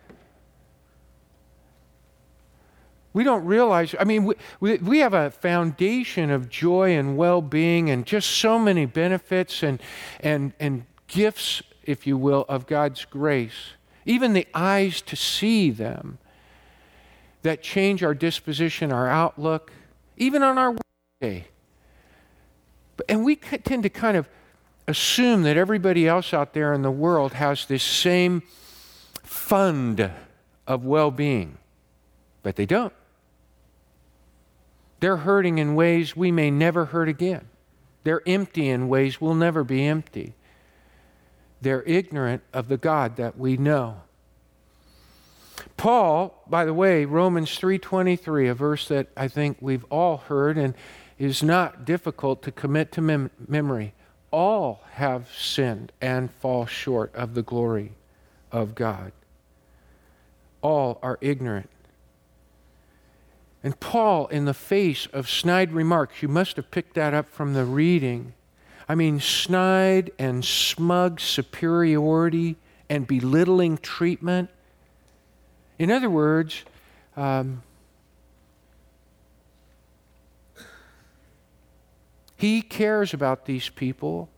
We 3.14 3.24
don't 3.24 3.46
realize, 3.46 3.96
I 4.00 4.04
mean, 4.04 4.26
we, 4.26 4.36
we, 4.60 4.78
we 4.78 5.00
have 5.00 5.14
a 5.14 5.32
foundation 5.32 6.30
of 6.30 6.50
joy 6.50 6.96
and 6.96 7.18
well 7.18 7.42
being 7.42 7.90
and 7.90 8.06
just 8.06 8.30
so 8.30 8.60
many 8.60 8.86
benefits 8.86 9.64
and, 9.64 9.82
and, 10.20 10.54
and 10.60 10.86
gifts, 11.08 11.64
if 11.84 12.06
you 12.06 12.18
will, 12.18 12.46
of 12.48 12.68
God's 12.68 13.06
grace 13.06 13.74
even 14.08 14.32
the 14.32 14.48
eyes 14.54 15.02
to 15.02 15.16
see 15.16 15.70
them 15.70 16.18
that 17.44 17.62
change 17.62 18.04
our 18.04 18.16
disposition, 18.16 18.92
our 18.92 19.08
outlook, 19.08 19.72
even 20.16 20.42
on 20.42 20.58
our 20.58 20.76
day. 21.22 21.48
And 23.08 23.24
we 23.24 23.36
tend 23.36 23.84
to 23.84 23.90
kind 23.90 24.18
of 24.18 24.28
assume 24.88 25.44
that 25.44 25.58
everybody 25.58 26.08
else 26.08 26.34
out 26.34 26.54
there 26.54 26.74
in 26.74 26.82
the 26.82 26.92
world 26.92 27.34
has 27.34 27.66
this 27.66 27.84
same 27.84 28.42
fund 29.24 30.12
of 30.66 30.86
well 30.86 31.12
being, 31.12 31.58
but 32.44 32.56
they 32.56 32.66
don't. 32.66 32.94
They're 35.00 35.18
hurting 35.18 35.58
in 35.58 35.76
ways 35.76 36.16
we 36.16 36.32
may 36.32 36.50
never 36.50 36.86
hurt 36.86 37.10
again. 37.10 37.48
They're 38.04 38.24
empty 38.26 38.70
in 38.70 38.88
ways 38.88 39.22
we'll 39.22 39.36
never 39.36 39.64
be 39.64 39.86
empty. 39.86 40.34
They're 41.62 41.84
ignorant 41.84 42.44
of 42.54 42.68
the 42.68 42.78
God 42.78 43.18
that 43.18 43.38
we 43.38 43.58
know. 43.58 44.02
Paul, 45.76 46.44
by 46.48 46.66
the 46.66 46.74
way, 46.74 47.06
Romans 47.06 47.58
3:23, 47.58 48.48
a 48.48 48.54
verse 48.54 48.88
that 48.88 49.08
I 49.18 49.28
think 49.28 49.58
we've 49.60 49.86
all 49.86 50.18
heard 50.18 50.58
and 50.58 50.74
is 51.18 51.42
not 51.42 51.86
difficult 51.86 52.42
to 52.44 52.52
commit 52.52 52.92
to 52.94 53.02
mem- 53.02 53.32
memory. 53.48 53.94
All 54.32 54.82
have 54.94 55.30
sinned 55.36 55.92
and 56.02 56.32
fall 56.32 56.66
short 56.66 57.14
of 57.16 57.34
the 57.34 57.42
glory 57.42 57.94
of 58.52 58.76
God. 58.76 59.12
All 60.62 61.00
are 61.02 61.18
ignorant. 61.22 61.70
And 63.64 63.80
Paul, 63.80 64.28
in 64.28 64.46
the 64.46 64.54
face 64.54 65.08
of 65.08 65.30
snide 65.30 65.74
remarks, 65.74 66.22
you 66.22 66.28
must 66.28 66.56
have 66.58 66.72
picked 66.72 66.94
that 66.96 67.14
up 67.14 67.28
from 67.30 67.54
the 67.54 67.66
reading, 67.66 68.34
I 68.88 68.96
mean, 68.96 69.20
snide 69.20 70.12
and 70.18 70.46
smug 70.46 71.20
superiority 71.20 72.56
and 72.90 73.06
belittling 73.06 73.78
treatment. 73.80 74.50
In 75.78 75.92
other 75.92 76.10
words, 76.10 76.64
um, 77.18 77.64
he 82.38 82.62
cares 82.62 83.14
about 83.14 83.46
these 83.46 83.70
people, 83.70 84.30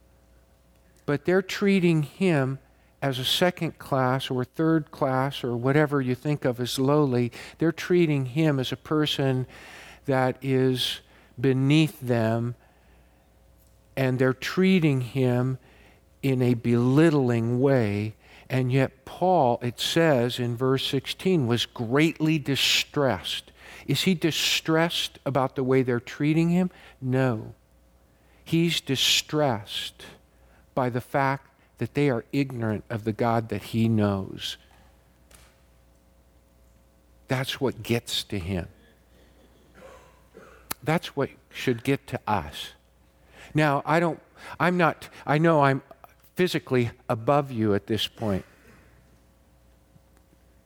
but 1.05 1.25
they're 1.25 1.41
treating 1.41 2.03
him 2.03 2.59
as 3.01 3.19
a 3.19 3.25
second 3.25 3.77
class 3.77 4.29
or 4.29 4.43
third 4.43 4.91
class 4.91 5.43
or 5.43 5.55
whatever 5.55 6.01
you 6.01 6.15
think 6.15 6.45
of 6.45 6.59
as 6.59 6.79
lowly. 6.79 7.31
They're 7.57 7.71
treating 7.71 8.25
him 8.27 8.59
as 8.59 8.71
a 8.71 8.77
person 8.77 9.47
that 10.05 10.37
is 10.41 11.01
beneath 11.39 11.99
them 11.99 12.55
and 13.95 14.17
they're 14.17 14.33
treating 14.33 15.01
him 15.01 15.57
in 16.23 16.41
a 16.41 16.53
belittling 16.53 17.59
way. 17.59 18.15
And 18.49 18.71
yet, 18.71 19.05
Paul, 19.05 19.59
it 19.61 19.79
says 19.79 20.39
in 20.39 20.55
verse 20.55 20.87
16, 20.87 21.47
was 21.47 21.65
greatly 21.65 22.39
distressed. 22.39 23.51
Is 23.87 24.03
he 24.03 24.13
distressed 24.13 25.19
about 25.25 25.55
the 25.55 25.63
way 25.63 25.83
they're 25.83 25.99
treating 25.99 26.49
him? 26.49 26.71
No. 27.01 27.53
He's 28.49 28.81
distressed 28.81 30.07
by 30.73 30.89
the 30.89 31.01
fact 31.01 31.51
that 31.77 31.93
they 31.93 32.09
are 32.09 32.25
ignorant 32.31 32.83
of 32.89 33.03
the 33.03 33.13
God 33.13 33.49
that 33.49 33.61
he 33.61 33.87
knows. 33.87 34.57
That's 37.27 37.61
what 37.61 37.83
gets 37.83 38.23
to 38.23 38.39
him. 38.39 38.67
That's 40.81 41.15
what 41.15 41.29
should 41.51 41.83
get 41.83 42.07
to 42.07 42.19
us. 42.25 42.69
Now, 43.53 43.83
I 43.85 43.99
don't, 43.99 44.19
I'm 44.59 44.77
not, 44.77 45.09
I 45.27 45.37
know 45.37 45.61
I'm 45.61 45.83
physically 46.33 46.89
above 47.07 47.51
you 47.51 47.75
at 47.75 47.85
this 47.85 48.07
point. 48.07 48.45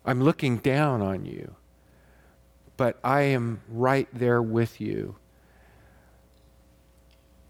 I'm 0.06 0.24
looking 0.24 0.56
down 0.56 1.02
on 1.02 1.26
you, 1.26 1.56
but 2.78 2.98
I 3.04 3.24
am 3.24 3.60
right 3.68 4.08
there 4.14 4.42
with 4.42 4.80
you. 4.80 5.18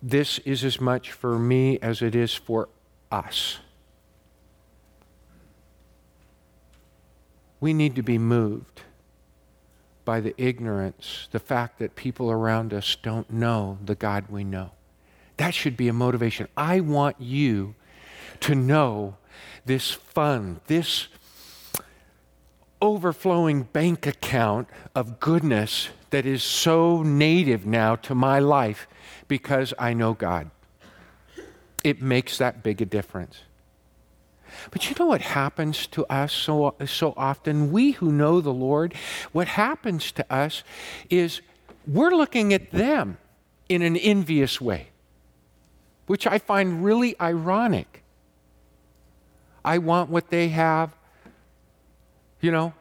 This 0.06 0.40
is 0.40 0.66
as 0.66 0.82
much 0.82 1.14
for 1.14 1.40
me 1.40 1.80
as 1.80 2.02
it 2.02 2.14
is 2.14 2.36
for 2.36 2.68
us. 3.10 3.60
We 7.62 7.74
need 7.74 7.96
to 7.96 8.04
be 8.04 8.18
moved 8.18 8.82
by 10.04 10.20
the 10.20 10.36
ignorance, 10.38 11.30
the 11.32 11.40
fact 11.40 11.80
that 11.80 11.96
people 11.96 12.30
around 12.30 12.74
us 12.74 12.98
don't 13.02 13.32
know 13.32 13.78
the 13.82 13.96
God 13.96 14.26
we 14.30 14.44
know. 14.44 14.72
That 15.38 15.54
should 15.54 15.78
be 15.78 15.88
a 15.88 15.94
motivation. 15.94 16.50
I 16.58 16.82
want 16.82 17.22
you 17.22 17.76
to 18.42 18.56
know 18.56 19.16
this 19.66 19.90
fun, 19.92 20.60
this 20.68 21.08
overflowing 22.84 23.64
bank 23.64 24.06
account 24.06 24.68
of 24.94 25.22
goodness 25.22 25.88
that 26.10 26.26
is 26.26 26.44
so 26.44 27.02
native 27.02 27.66
now 27.66 27.96
to 27.96 28.14
my 28.14 28.38
life 28.38 28.88
because 29.30 29.74
I 29.80 29.94
know 29.94 30.14
God. 30.14 30.52
It 31.82 32.02
makes 32.02 32.38
that 32.38 32.62
big 32.62 32.82
a 32.82 32.86
difference. 32.86 33.40
But 34.70 34.90
you 34.90 34.96
know 35.00 35.08
what 35.08 35.22
happens 35.22 35.88
to 35.88 36.06
us 36.08 36.34
so, 36.34 36.76
so 36.86 37.14
often? 37.16 37.72
We 37.72 37.92
who 37.92 38.12
know 38.12 38.42
the 38.42 38.54
Lord, 38.54 38.94
what 39.32 39.48
happens 39.48 40.12
to 40.12 40.34
us 40.34 40.64
is 41.10 41.42
we're 41.88 42.12
looking 42.12 42.54
at 42.54 42.72
them 42.72 43.18
in 43.70 43.82
an 43.82 43.96
envious 43.96 44.60
way, 44.60 44.90
which 46.06 46.28
I 46.28 46.38
find 46.38 46.84
really 46.84 47.16
ironic. 47.20 48.04
I 49.64 49.78
want 49.78 50.10
what 50.10 50.30
they 50.30 50.50
have, 50.50 50.94
you 52.44 52.52
know. 52.52 52.74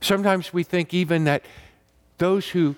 Sometimes 0.00 0.52
we 0.52 0.64
think 0.64 0.92
even 0.92 1.24
that 1.24 1.44
those 2.18 2.48
who 2.48 2.74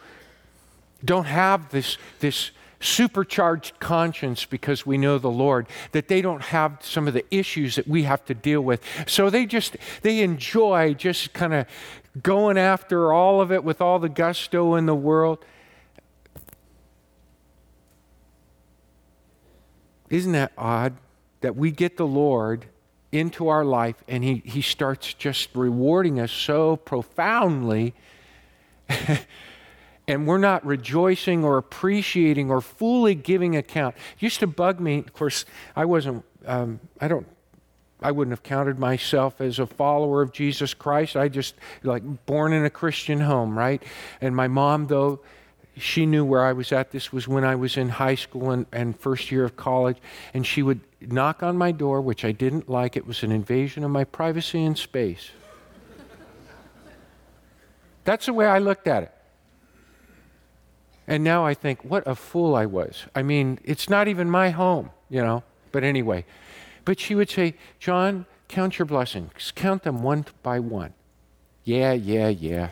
don't 1.05 1.25
have 1.25 1.71
this, 1.71 1.97
this 2.21 2.51
supercharged 2.79 3.81
conscience 3.81 4.45
because 4.45 4.85
we 4.85 4.99
know 4.99 5.19
the 5.19 5.31
Lord, 5.31 5.67
that 5.93 6.09
they 6.09 6.21
don't 6.21 6.43
have 6.43 6.79
some 6.83 7.09
of 7.09 7.15
the 7.15 7.25
issues 7.35 7.77
that 7.77 7.89
we 7.89 8.03
have 8.03 8.25
to 8.27 8.35
deal 8.35 8.61
with. 8.61 8.83
So 9.07 9.31
they 9.31 9.47
just, 9.47 9.77
they 10.03 10.21
enjoy 10.21 10.95
just 10.95 11.33
kind 11.33 11.55
of 11.55 11.67
going 12.23 12.59
after 12.59 13.13
all 13.13 13.41
of 13.41 13.51
it 13.51 13.65
with 13.65 13.81
all 13.81 13.99
the 13.99 14.11
gusto 14.11 14.75
in 14.75 14.85
the 14.85 14.95
world. 14.95 15.43
Isn't 20.11 20.33
that 20.33 20.53
odd 20.59 20.97
that 21.41 21.57
we 21.57 21.71
get 21.71 21.97
the 21.97 22.07
Lord 22.07 22.67
into 23.13 23.49
our 23.49 23.65
life 23.65 24.03
and 24.09 24.25
he, 24.25 24.43
he 24.45 24.63
starts 24.63 25.15
just 25.15 25.55
rewarding 25.55 26.19
us 26.19 26.33
so 26.33 26.77
profoundly? 26.77 27.95
and 30.09 30.27
we're 30.27 30.39
not 30.39 30.65
rejoicing 30.67 31.45
or 31.45 31.59
appreciating 31.59 32.51
or 32.51 32.61
fully 32.61 33.15
giving 33.15 33.57
account. 33.57 33.95
It 34.17 34.23
used 34.23 34.41
to 34.41 34.47
bug 34.47 34.81
me. 34.81 34.99
Of 34.99 35.13
course, 35.13 35.45
I 35.77 35.85
wasn't, 35.85 36.25
um, 36.47 36.81
I 37.01 37.09
don't, 37.09 37.27
I 38.01 38.11
wouldn't 38.11 38.33
have 38.33 38.43
counted 38.43 38.79
myself 38.79 39.41
as 39.41 39.59
a 39.59 39.67
follower 39.67 40.23
of 40.23 40.33
Jesus 40.33 40.75
Christ. 40.75 41.17
I 41.17 41.29
just, 41.29 41.55
like, 41.85 42.27
born 42.27 42.53
in 42.53 42.65
a 42.65 42.71
Christian 42.71 43.21
home, 43.21 43.57
right? 43.57 43.83
And 44.21 44.35
my 44.35 44.49
mom, 44.49 44.89
though, 44.89 45.21
she 45.77 46.05
knew 46.07 46.25
where 46.25 46.45
I 46.45 46.53
was 46.53 46.73
at. 46.73 46.91
This 46.91 47.13
was 47.13 47.27
when 47.27 47.45
I 47.45 47.55
was 47.55 47.77
in 47.77 47.89
high 47.89 48.15
school 48.15 48.51
and, 48.51 48.67
and 48.73 48.99
first 48.99 49.31
year 49.31 49.45
of 49.45 49.57
college. 49.57 49.97
And 50.35 50.47
she 50.47 50.63
would 50.63 50.81
knock 51.01 51.43
on 51.43 51.57
my 51.57 51.73
door, 51.73 52.01
which 52.01 52.25
I 52.25 52.33
didn't 52.33 52.69
like. 52.69 52.97
It 52.97 53.07
was 53.07 53.23
an 53.23 53.33
invasion 53.33 53.83
of 53.85 53.91
my 53.91 54.05
privacy 54.05 54.63
and 54.65 54.77
space. 54.77 55.31
That's 58.05 58.27
the 58.27 58.33
way 58.33 58.47
I 58.47 58.59
looked 58.59 58.87
at 58.87 59.05
it. 59.05 59.13
And 61.07 61.25
now 61.25 61.45
I 61.45 61.55
think, 61.55 61.85
what 61.85 62.07
a 62.07 62.15
fool 62.15 62.55
I 62.55 62.67
was. 62.67 63.07
I 63.15 63.23
mean, 63.23 63.59
it's 63.65 63.89
not 63.89 64.09
even 64.09 64.31
my 64.31 64.51
home, 64.51 64.91
you 65.09 65.23
know. 65.23 65.43
But 65.73 65.85
anyway, 65.85 66.25
but 66.85 67.01
she 67.01 67.15
would 67.15 67.31
say, 67.31 67.55
John, 67.79 68.27
count 68.49 68.79
your 68.79 68.87
blessings. 68.87 69.53
Count 69.55 69.85
them 69.85 70.03
one 70.03 70.27
by 70.43 70.61
one. 70.61 70.93
Yeah, 71.65 71.93
yeah, 71.93 72.29
yeah. 72.29 72.71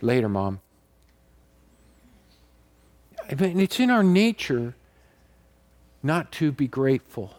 Later, 0.00 0.28
mom. 0.28 0.60
It's 3.28 3.78
in 3.78 3.90
our 3.90 4.02
nature 4.02 4.74
not 6.02 6.32
to 6.32 6.52
be 6.52 6.66
grateful. 6.66 7.34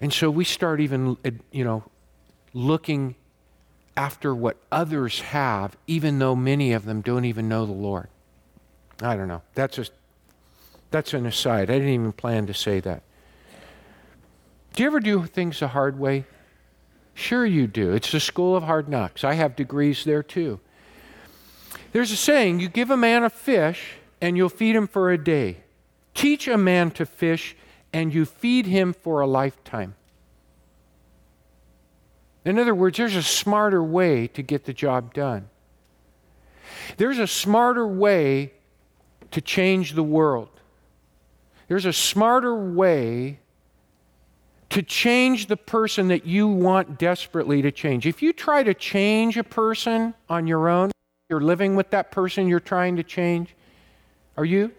And 0.00 0.12
so 0.12 0.30
we 0.30 0.44
start 0.44 0.80
even, 0.80 1.16
you 1.50 1.64
know, 1.64 1.84
looking 2.52 3.16
after 3.96 4.34
what 4.34 4.56
others 4.70 5.20
have, 5.20 5.76
even 5.86 6.18
though 6.18 6.36
many 6.36 6.72
of 6.72 6.84
them 6.84 7.00
don't 7.00 7.24
even 7.24 7.48
know 7.48 7.64
the 7.66 7.72
Lord. 7.72 8.08
I 9.00 9.16
don't 9.16 9.28
know. 9.28 9.42
That's 9.54 9.76
just 9.76 9.92
that's 10.90 11.14
an 11.14 11.26
aside. 11.26 11.70
I 11.70 11.74
didn't 11.74 11.88
even 11.88 12.12
plan 12.12 12.46
to 12.46 12.54
say 12.54 12.80
that. 12.80 13.02
Do 14.74 14.82
you 14.82 14.88
ever 14.88 15.00
do 15.00 15.24
things 15.24 15.60
the 15.60 15.68
hard 15.68 15.98
way? 15.98 16.24
Sure, 17.14 17.46
you 17.46 17.66
do. 17.66 17.92
It's 17.92 18.12
the 18.12 18.20
school 18.20 18.54
of 18.54 18.62
hard 18.62 18.88
knocks. 18.88 19.24
I 19.24 19.34
have 19.34 19.56
degrees 19.56 20.04
there 20.04 20.22
too. 20.22 20.60
There's 21.96 22.12
a 22.12 22.16
saying 22.16 22.60
you 22.60 22.68
give 22.68 22.90
a 22.90 22.96
man 22.98 23.24
a 23.24 23.30
fish 23.30 23.94
and 24.20 24.36
you'll 24.36 24.50
feed 24.50 24.76
him 24.76 24.86
for 24.86 25.10
a 25.10 25.16
day. 25.16 25.64
Teach 26.12 26.46
a 26.46 26.58
man 26.58 26.90
to 26.90 27.06
fish 27.06 27.56
and 27.90 28.12
you 28.12 28.26
feed 28.26 28.66
him 28.66 28.92
for 28.92 29.22
a 29.22 29.26
lifetime. 29.26 29.94
In 32.44 32.58
other 32.58 32.74
words, 32.74 32.98
there's 32.98 33.16
a 33.16 33.22
smarter 33.22 33.82
way 33.82 34.26
to 34.26 34.42
get 34.42 34.66
the 34.66 34.74
job 34.74 35.14
done. 35.14 35.48
There's 36.98 37.18
a 37.18 37.26
smarter 37.26 37.88
way 37.88 38.52
to 39.30 39.40
change 39.40 39.94
the 39.94 40.02
world. 40.02 40.50
There's 41.66 41.86
a 41.86 41.94
smarter 41.94 42.54
way 42.54 43.38
to 44.68 44.82
change 44.82 45.46
the 45.46 45.56
person 45.56 46.08
that 46.08 46.26
you 46.26 46.46
want 46.46 46.98
desperately 46.98 47.62
to 47.62 47.72
change. 47.72 48.04
If 48.04 48.20
you 48.20 48.34
try 48.34 48.62
to 48.64 48.74
change 48.74 49.38
a 49.38 49.44
person 49.44 50.12
on 50.28 50.46
your 50.46 50.68
own, 50.68 50.90
you're 51.28 51.40
living 51.40 51.74
with 51.74 51.90
that 51.90 52.12
person 52.12 52.46
you're 52.46 52.60
trying 52.60 52.96
to 52.96 53.02
change. 53.02 53.56
Are 54.36 54.44
you? 54.44 54.70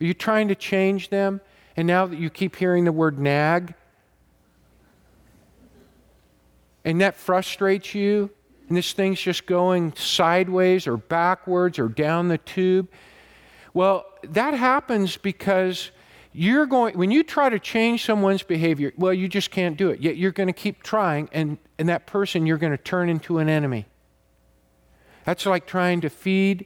Are 0.00 0.04
you 0.04 0.14
trying 0.14 0.48
to 0.48 0.54
change 0.54 1.08
them? 1.08 1.40
And 1.76 1.86
now 1.86 2.06
that 2.06 2.18
you 2.18 2.30
keep 2.30 2.56
hearing 2.56 2.84
the 2.84 2.92
word 2.92 3.18
nag, 3.18 3.74
and 6.84 7.00
that 7.00 7.16
frustrates 7.16 7.94
you, 7.94 8.30
and 8.66 8.76
this 8.76 8.92
thing's 8.92 9.20
just 9.20 9.46
going 9.46 9.94
sideways 9.94 10.86
or 10.86 10.96
backwards 10.96 11.78
or 11.78 11.88
down 11.88 12.28
the 12.28 12.38
tube, 12.38 12.88
well, 13.72 14.06
that 14.24 14.54
happens 14.54 15.16
because 15.16 15.92
you're 16.32 16.66
going 16.66 16.98
when 16.98 17.12
you 17.12 17.22
try 17.22 17.48
to 17.48 17.58
change 17.58 18.04
someone's 18.04 18.42
behavior 18.42 18.92
well 18.98 19.14
you 19.14 19.26
just 19.26 19.50
can't 19.50 19.78
do 19.78 19.88
it 19.88 19.98
yet 20.00 20.18
you're 20.18 20.30
going 20.30 20.46
to 20.46 20.52
keep 20.52 20.82
trying 20.82 21.28
and 21.32 21.56
and 21.78 21.88
that 21.88 22.06
person 22.06 22.44
you're 22.44 22.58
going 22.58 22.70
to 22.70 22.76
turn 22.76 23.08
into 23.08 23.38
an 23.38 23.48
enemy 23.48 23.86
that's 25.28 25.44
like 25.44 25.66
trying 25.66 26.00
to 26.00 26.08
feed 26.08 26.64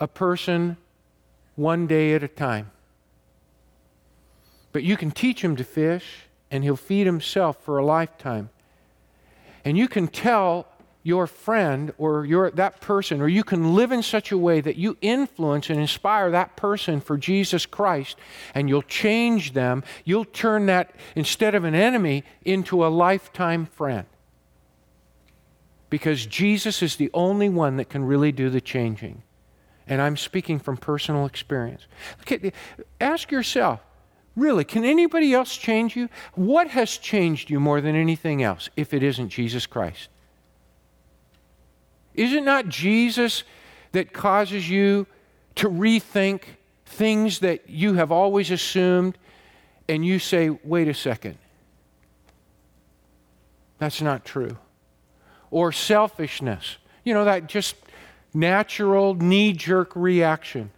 a 0.00 0.08
person 0.08 0.78
one 1.56 1.86
day 1.86 2.14
at 2.14 2.22
a 2.22 2.28
time 2.28 2.70
but 4.72 4.82
you 4.82 4.96
can 4.96 5.10
teach 5.10 5.44
him 5.44 5.56
to 5.56 5.62
fish 5.62 6.22
and 6.50 6.64
he'll 6.64 6.74
feed 6.74 7.06
himself 7.06 7.62
for 7.62 7.76
a 7.76 7.84
lifetime 7.84 8.48
and 9.62 9.76
you 9.76 9.88
can 9.88 10.08
tell 10.08 10.66
your 11.02 11.26
friend 11.26 11.92
or 11.98 12.24
your, 12.24 12.50
that 12.50 12.80
person, 12.80 13.20
or 13.20 13.28
you 13.28 13.44
can 13.44 13.76
live 13.76 13.92
in 13.92 14.02
such 14.02 14.32
a 14.32 14.38
way 14.38 14.60
that 14.60 14.74
you 14.74 14.96
influence 15.00 15.70
and 15.70 15.78
inspire 15.78 16.32
that 16.32 16.56
person 16.56 17.00
for 17.00 17.16
Jesus 17.16 17.64
Christ, 17.64 18.16
and 18.56 18.68
you'll 18.68 18.82
change 18.82 19.52
them. 19.52 19.84
You'll 20.04 20.24
turn 20.24 20.66
that, 20.66 20.96
instead 21.14 21.54
of 21.54 21.62
an 21.62 21.76
enemy, 21.76 22.24
into 22.44 22.84
a 22.84 22.88
lifetime 22.88 23.66
friend. 23.66 24.06
Because 25.88 26.26
Jesus 26.26 26.82
is 26.82 26.96
the 26.96 27.10
only 27.14 27.48
one 27.48 27.76
that 27.76 27.88
can 27.88 28.04
really 28.04 28.32
do 28.32 28.50
the 28.50 28.60
changing. 28.60 29.22
And 29.86 30.02
I'm 30.02 30.16
speaking 30.16 30.58
from 30.58 30.76
personal 30.76 31.26
experience. 31.26 31.86
Okay, 32.22 32.52
ask 33.00 33.30
yourself 33.30 33.80
Really, 34.36 34.64
can 34.64 34.84
anybody 34.84 35.32
else 35.32 35.56
change 35.56 35.96
you? 35.96 36.10
What 36.34 36.68
has 36.68 36.98
changed 36.98 37.48
you 37.48 37.58
more 37.58 37.80
than 37.80 37.96
anything 37.96 38.42
else 38.42 38.68
if 38.76 38.92
it 38.92 39.02
isn't 39.02 39.30
Jesus 39.30 39.66
Christ? 39.66 40.10
Is 42.14 42.34
it 42.34 42.44
not 42.44 42.68
Jesus 42.68 43.44
that 43.92 44.12
causes 44.12 44.68
you 44.68 45.06
to 45.54 45.70
rethink 45.70 46.42
things 46.84 47.38
that 47.38 47.68
you 47.68 47.94
have 47.94 48.12
always 48.12 48.50
assumed 48.50 49.16
and 49.88 50.04
you 50.04 50.18
say, 50.18 50.50
wait 50.50 50.88
a 50.88 50.94
second, 50.94 51.38
that's 53.78 54.02
not 54.02 54.24
true? 54.24 54.58
Or 55.50 55.72
selfishness, 55.72 56.76
you 57.04 57.14
know, 57.14 57.24
that 57.24 57.46
just 57.46 57.76
natural 58.34 59.14
knee 59.14 59.52
jerk 59.52 59.92
reaction. 59.94 60.70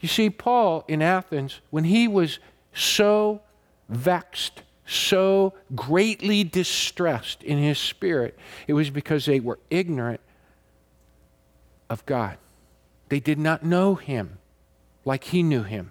You 0.00 0.08
see, 0.08 0.30
Paul 0.30 0.84
in 0.86 1.02
Athens, 1.02 1.60
when 1.70 1.84
he 1.84 2.06
was 2.06 2.38
so 2.72 3.40
vexed, 3.88 4.62
so 4.86 5.54
greatly 5.74 6.44
distressed 6.44 7.42
in 7.42 7.58
his 7.58 7.78
spirit, 7.78 8.38
it 8.66 8.74
was 8.74 8.90
because 8.90 9.26
they 9.26 9.40
were 9.40 9.58
ignorant 9.70 10.20
of 11.90 12.04
God. 12.06 12.38
They 13.08 13.20
did 13.20 13.38
not 13.38 13.62
know 13.62 13.94
him 13.94 14.38
like 15.04 15.24
he 15.24 15.42
knew 15.42 15.62
him. 15.62 15.90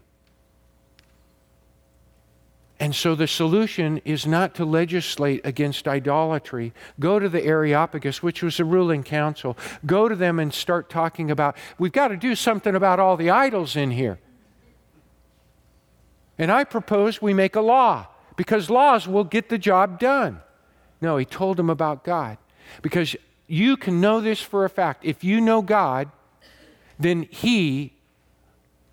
And 2.79 2.95
so 2.95 3.15
the 3.15 3.27
solution 3.27 3.99
is 4.05 4.27
not 4.27 4.53
to 4.55 4.65
legislate 4.65 5.41
against 5.43 5.87
idolatry. 5.87 6.73
Go 6.99 7.17
to 7.17 7.27
the 7.27 7.43
Areopagus, 7.43 8.21
which 8.21 8.43
was 8.43 8.57
the 8.57 8.65
ruling 8.65 9.01
council. 9.03 9.57
Go 9.85 10.07
to 10.07 10.15
them 10.15 10.39
and 10.39 10.53
start 10.53 10.89
talking 10.89 11.31
about, 11.31 11.57
we've 11.79 11.91
got 11.91 12.09
to 12.09 12.17
do 12.17 12.35
something 12.35 12.75
about 12.75 12.99
all 12.99 13.17
the 13.17 13.31
idols 13.31 13.75
in 13.75 13.91
here. 13.91 14.19
And 16.37 16.51
I 16.51 16.65
propose 16.65 17.19
we 17.19 17.33
make 17.33 17.55
a 17.55 17.61
law 17.61 18.07
because 18.35 18.69
laws 18.69 19.07
will 19.07 19.23
get 19.23 19.49
the 19.49 19.57
job 19.57 19.99
done. 19.99 20.41
No, 21.01 21.17
he 21.17 21.25
told 21.25 21.57
them 21.57 21.71
about 21.71 22.03
God. 22.03 22.37
Because 22.83 23.15
you 23.47 23.75
can 23.75 23.99
know 23.99 24.21
this 24.21 24.39
for 24.39 24.65
a 24.65 24.69
fact. 24.69 25.03
If 25.03 25.23
you 25.23 25.41
know 25.41 25.63
God, 25.63 26.11
then 26.99 27.23
he 27.31 27.93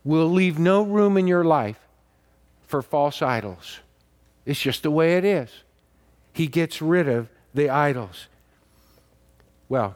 will 0.05 0.31
leave 0.31 0.59
no 0.59 0.83
room 0.83 1.19
in 1.19 1.27
your 1.27 1.45
life 1.45 1.84
for 2.75 2.83
false 2.83 3.23
idols. 3.23 3.79
It's 4.45 4.61
just 4.61 4.83
the 4.83 4.91
way 4.91 5.17
it 5.17 5.25
is. 5.25 5.49
He 6.33 6.49
gets 6.49 6.83
rid 6.83 7.09
of 7.09 7.29
the 7.55 7.71
idols. 7.71 8.27
Well, 9.69 9.95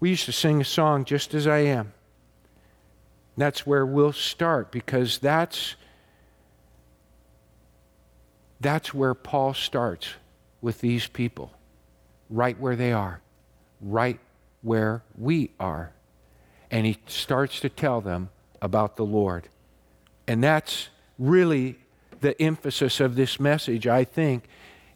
we 0.00 0.10
used 0.10 0.24
to 0.24 0.32
sing 0.32 0.60
a 0.60 0.64
song, 0.64 1.04
Just 1.04 1.32
as 1.32 1.46
I 1.46 1.58
Am. 1.58 1.92
That's 3.36 3.64
where 3.64 3.86
we'll 3.86 4.12
start 4.12 4.72
because 4.72 5.18
that's, 5.18 5.76
that's 8.58 8.92
where 8.92 9.14
Paul 9.14 9.54
starts 9.54 10.08
with 10.60 10.80
these 10.80 11.06
people, 11.06 11.52
right 12.28 12.58
where 12.58 12.74
they 12.74 12.90
are, 12.90 13.20
right 13.80 14.18
where 14.62 15.04
we 15.16 15.52
are. 15.60 15.92
And 16.68 16.84
he 16.84 16.98
starts 17.06 17.60
to 17.60 17.68
tell 17.68 18.00
them 18.00 18.30
about 18.60 18.96
the 18.96 19.06
Lord. 19.06 19.46
And 20.26 20.42
that's 20.42 20.88
really 21.16 21.76
the 22.22 22.40
emphasis 22.40 23.00
of 23.00 23.14
this 23.14 23.38
message, 23.38 23.86
I 23.86 24.04
think, 24.04 24.48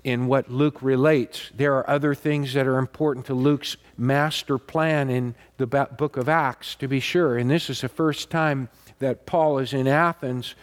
in 0.03 0.29
what 0.29 0.49
Luke 0.49 0.81
relates. 0.83 1.51
There 1.55 1.75
are 1.75 1.91
other 1.91 2.15
things 2.15 2.55
that 2.55 2.67
are 2.67 2.79
important 2.79 3.27
to 3.27 3.35
Luke's 3.35 3.77
master 3.99 4.57
plan 4.57 5.11
in 5.11 5.35
the 5.57 5.67
book 5.67 6.17
of 6.17 6.29
Acts, 6.29 6.77
to 6.77 6.89
be 6.89 7.01
sure. 7.01 7.37
And 7.37 7.51
this 7.51 7.69
is 7.69 7.81
the 7.81 7.89
first 7.89 8.31
time 8.31 8.69
that 9.01 9.27
Paul 9.27 9.59
is 9.59 9.73
in 9.73 9.89
Athens. 9.89 10.55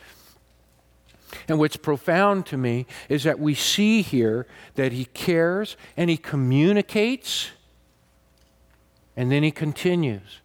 And 1.50 1.60
what's 1.60 1.76
profound 1.76 2.46
to 2.48 2.58
me 2.58 2.86
is 3.10 3.24
that 3.24 3.38
we 3.38 3.54
see 3.54 4.02
here 4.02 4.48
that 4.76 4.94
he 4.94 5.06
cares 5.06 5.76
and 5.98 6.10
he 6.10 6.16
communicates, 6.16 7.50
and 9.18 9.30
then 9.30 9.44
he 9.44 9.52
continues. 9.52 10.40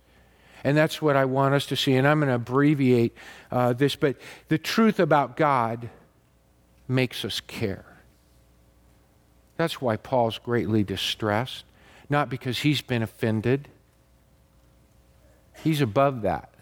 And 0.65 0.77
that's 0.77 1.01
what 1.01 1.15
I 1.15 1.25
want 1.25 1.55
us 1.55 1.67
to 1.67 1.77
see. 1.77 1.95
And 1.95 2.09
I'm 2.09 2.19
going 2.19 2.29
to 2.29 2.35
abbreviate 2.35 3.17
uh, 3.53 3.75
this, 3.75 3.95
but 3.95 4.17
the 4.49 4.59
truth 4.59 4.99
about 4.99 5.37
God 5.37 5.89
makes 6.89 7.25
us 7.25 7.41
care. 7.41 7.85
That's 9.57 9.81
why 9.81 9.97
Paul's 9.97 10.39
greatly 10.39 10.85
distressed, 10.85 11.65
not 12.09 12.29
because 12.29 12.61
he's 12.61 12.81
been 12.81 13.03
offended. 13.03 13.69
He's 15.63 15.81
above 15.81 16.23
that. 16.23 16.55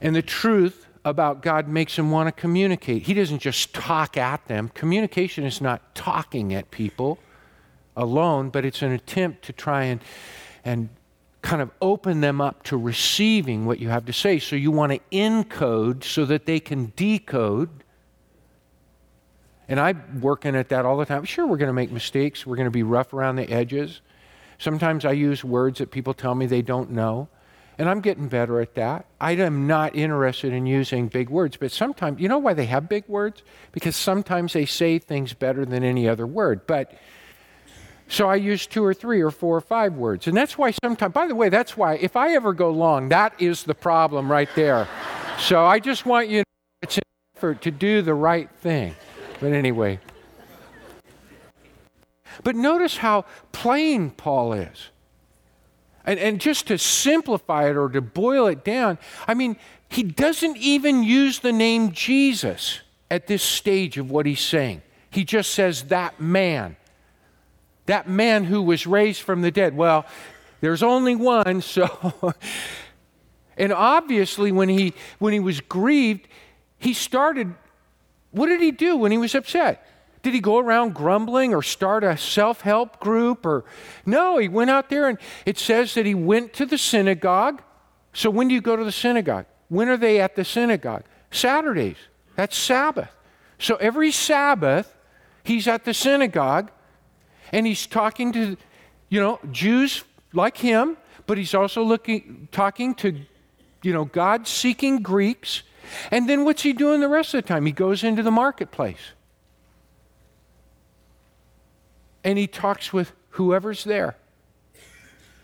And 0.00 0.14
the 0.14 0.22
truth 0.22 0.86
about 1.04 1.42
God 1.42 1.68
makes 1.68 1.98
him 1.98 2.10
want 2.10 2.28
to 2.28 2.32
communicate. 2.32 3.02
He 3.02 3.14
doesn't 3.14 3.40
just 3.40 3.74
talk 3.74 4.16
at 4.16 4.44
them. 4.46 4.70
Communication 4.74 5.44
is 5.44 5.60
not 5.60 5.94
talking 5.94 6.54
at 6.54 6.70
people 6.70 7.18
alone, 7.96 8.50
but 8.50 8.64
it's 8.64 8.82
an 8.82 8.92
attempt 8.92 9.44
to 9.44 9.52
try 9.52 9.84
and, 9.84 10.00
and 10.64 10.88
kind 11.42 11.60
of 11.60 11.70
open 11.80 12.20
them 12.20 12.40
up 12.40 12.62
to 12.64 12.76
receiving 12.76 13.66
what 13.66 13.78
you 13.78 13.88
have 13.88 14.06
to 14.06 14.12
say. 14.12 14.38
So 14.38 14.56
you 14.56 14.70
want 14.70 14.92
to 14.92 15.00
encode 15.12 16.04
so 16.04 16.24
that 16.24 16.46
they 16.46 16.58
can 16.58 16.92
decode 16.96 17.83
and 19.68 19.80
I'm 19.80 20.20
working 20.20 20.54
at 20.54 20.68
that 20.68 20.84
all 20.84 20.96
the 20.96 21.06
time. 21.06 21.24
Sure, 21.24 21.46
we're 21.46 21.56
going 21.56 21.68
to 21.68 21.74
make 21.74 21.90
mistakes. 21.90 22.46
We're 22.46 22.56
going 22.56 22.66
to 22.66 22.70
be 22.70 22.82
rough 22.82 23.12
around 23.12 23.36
the 23.36 23.50
edges. 23.50 24.00
Sometimes 24.58 25.04
I 25.04 25.12
use 25.12 25.42
words 25.42 25.78
that 25.78 25.90
people 25.90 26.14
tell 26.14 26.34
me 26.34 26.46
they 26.46 26.62
don't 26.62 26.90
know. 26.90 27.28
And 27.76 27.88
I'm 27.88 28.00
getting 28.00 28.28
better 28.28 28.60
at 28.60 28.74
that. 28.76 29.06
I 29.20 29.32
am 29.32 29.66
not 29.66 29.96
interested 29.96 30.52
in 30.52 30.64
using 30.64 31.08
big 31.08 31.28
words, 31.28 31.56
but 31.56 31.72
sometimes, 31.72 32.20
you 32.20 32.28
know 32.28 32.38
why 32.38 32.54
they 32.54 32.66
have 32.66 32.88
big 32.88 33.04
words? 33.08 33.42
Because 33.72 33.96
sometimes 33.96 34.52
they 34.52 34.64
say 34.64 35.00
things 35.00 35.32
better 35.32 35.64
than 35.64 35.82
any 35.82 36.08
other 36.08 36.26
word. 36.26 36.68
But 36.68 36.96
so 38.06 38.28
I 38.28 38.36
use 38.36 38.66
two 38.66 38.84
or 38.84 38.94
three 38.94 39.20
or 39.22 39.32
four 39.32 39.56
or 39.56 39.60
five 39.60 39.94
words. 39.94 40.28
And 40.28 40.36
that's 40.36 40.56
why 40.56 40.72
sometimes, 40.84 41.12
by 41.12 41.26
the 41.26 41.34
way, 41.34 41.48
that's 41.48 41.76
why 41.76 41.94
if 41.96 42.14
I 42.16 42.34
ever 42.34 42.52
go 42.52 42.70
long, 42.70 43.08
that 43.08 43.34
is 43.40 43.64
the 43.64 43.74
problem 43.74 44.30
right 44.30 44.48
there. 44.54 44.86
so 45.38 45.64
I 45.64 45.80
just 45.80 46.06
want 46.06 46.28
you 46.28 46.42
to, 46.42 46.44
know 46.44 46.78
it's 46.82 46.98
an 46.98 47.02
effort 47.36 47.62
to 47.62 47.72
do 47.72 48.02
the 48.02 48.14
right 48.14 48.48
thing. 48.60 48.94
But 49.44 49.52
anyway. 49.52 49.98
But 52.42 52.56
notice 52.56 52.96
how 52.96 53.26
plain 53.52 54.08
Paul 54.08 54.54
is. 54.54 54.88
And, 56.06 56.18
and 56.18 56.40
just 56.40 56.68
to 56.68 56.78
simplify 56.78 57.68
it 57.68 57.76
or 57.76 57.90
to 57.90 58.00
boil 58.00 58.46
it 58.46 58.64
down, 58.64 58.96
I 59.28 59.34
mean, 59.34 59.58
he 59.90 60.02
doesn't 60.02 60.56
even 60.56 61.02
use 61.02 61.40
the 61.40 61.52
name 61.52 61.92
Jesus 61.92 62.80
at 63.10 63.26
this 63.26 63.42
stage 63.42 63.98
of 63.98 64.10
what 64.10 64.24
he's 64.24 64.40
saying. 64.40 64.80
He 65.10 65.24
just 65.24 65.50
says, 65.50 65.82
that 65.88 66.18
man. 66.18 66.76
That 67.84 68.08
man 68.08 68.44
who 68.44 68.62
was 68.62 68.86
raised 68.86 69.20
from 69.20 69.42
the 69.42 69.50
dead. 69.50 69.76
Well, 69.76 70.06
there's 70.62 70.82
only 70.82 71.16
one, 71.16 71.60
so. 71.60 72.32
and 73.58 73.74
obviously, 73.74 74.52
when 74.52 74.70
he, 74.70 74.94
when 75.18 75.34
he 75.34 75.40
was 75.40 75.60
grieved, 75.60 76.28
he 76.78 76.94
started 76.94 77.54
what 78.34 78.46
did 78.46 78.60
he 78.60 78.72
do 78.72 78.96
when 78.96 79.12
he 79.12 79.18
was 79.18 79.34
upset? 79.34 79.86
Did 80.22 80.34
he 80.34 80.40
go 80.40 80.58
around 80.58 80.94
grumbling 80.94 81.54
or 81.54 81.62
start 81.62 82.02
a 82.02 82.16
self 82.16 82.62
help 82.62 82.98
group? 82.98 83.46
Or 83.46 83.64
no, 84.04 84.38
he 84.38 84.48
went 84.48 84.70
out 84.70 84.88
there 84.88 85.08
and 85.08 85.18
it 85.46 85.58
says 85.58 85.94
that 85.94 86.04
he 86.04 86.14
went 86.14 86.52
to 86.54 86.66
the 86.66 86.78
synagogue. 86.78 87.62
So 88.12 88.30
when 88.30 88.48
do 88.48 88.54
you 88.54 88.60
go 88.60 88.74
to 88.74 88.84
the 88.84 88.92
synagogue? 88.92 89.46
When 89.68 89.88
are 89.88 89.96
they 89.96 90.20
at 90.20 90.34
the 90.34 90.44
synagogue? 90.44 91.04
Saturdays. 91.30 91.96
That's 92.36 92.56
Sabbath. 92.56 93.10
So 93.58 93.76
every 93.76 94.10
Sabbath, 94.10 94.96
he's 95.44 95.68
at 95.68 95.84
the 95.84 95.94
synagogue 95.94 96.70
and 97.52 97.66
he's 97.66 97.86
talking 97.86 98.32
to, 98.32 98.56
you 99.10 99.20
know, 99.20 99.38
Jews 99.52 100.04
like 100.32 100.56
him, 100.56 100.96
but 101.26 101.38
he's 101.38 101.54
also 101.54 101.82
looking, 101.82 102.48
talking 102.50 102.94
to, 102.96 103.20
you 103.82 103.92
know, 103.92 104.06
God 104.06 104.48
seeking 104.48 105.02
Greeks 105.02 105.62
and 106.10 106.28
then 106.28 106.44
what's 106.44 106.62
he 106.62 106.72
doing 106.72 107.00
the 107.00 107.08
rest 107.08 107.34
of 107.34 107.42
the 107.42 107.48
time? 107.48 107.66
He 107.66 107.72
goes 107.72 108.04
into 108.04 108.22
the 108.22 108.30
marketplace 108.30 109.12
and 112.24 112.38
he 112.38 112.46
talks 112.46 112.92
with 112.92 113.12
whoever's 113.30 113.84
there. 113.84 114.16